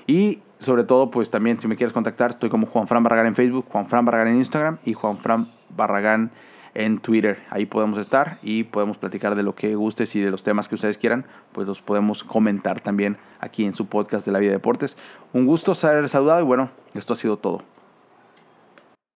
Y 0.06 0.38
sobre 0.60 0.84
todo, 0.84 1.10
pues 1.10 1.30
también 1.30 1.58
si 1.58 1.66
me 1.66 1.76
quieres 1.76 1.92
contactar, 1.92 2.30
estoy 2.30 2.50
como 2.50 2.68
Juan 2.68 2.86
Fran 2.86 3.02
Barragán 3.02 3.26
en 3.26 3.34
Facebook, 3.34 3.66
Juan 3.68 3.88
Fran 3.88 4.04
Barragán 4.04 4.28
en 4.28 4.36
Instagram 4.36 4.78
y 4.84 4.92
Juan 4.92 5.18
Fran 5.18 5.50
Barragán 5.70 6.30
en 6.74 6.98
Twitter. 6.98 7.42
Ahí 7.50 7.66
podemos 7.66 7.98
estar 7.98 8.38
y 8.42 8.62
podemos 8.62 8.98
platicar 8.98 9.34
de 9.34 9.42
lo 9.42 9.56
que 9.56 9.74
gustes 9.74 10.14
y 10.14 10.20
de 10.20 10.30
los 10.30 10.44
temas 10.44 10.68
que 10.68 10.76
ustedes 10.76 10.98
quieran, 10.98 11.24
pues 11.50 11.66
los 11.66 11.80
podemos 11.80 12.22
comentar 12.22 12.80
también 12.80 13.16
aquí 13.40 13.64
en 13.64 13.72
su 13.72 13.86
podcast 13.86 14.24
de 14.24 14.30
la 14.30 14.38
vida 14.38 14.50
de 14.50 14.58
deportes. 14.58 14.96
Un 15.32 15.46
gusto 15.46 15.74
ser 15.74 16.08
saludado 16.08 16.40
y 16.40 16.44
bueno, 16.44 16.70
esto 16.94 17.14
ha 17.14 17.16
sido 17.16 17.38
todo. 17.38 17.62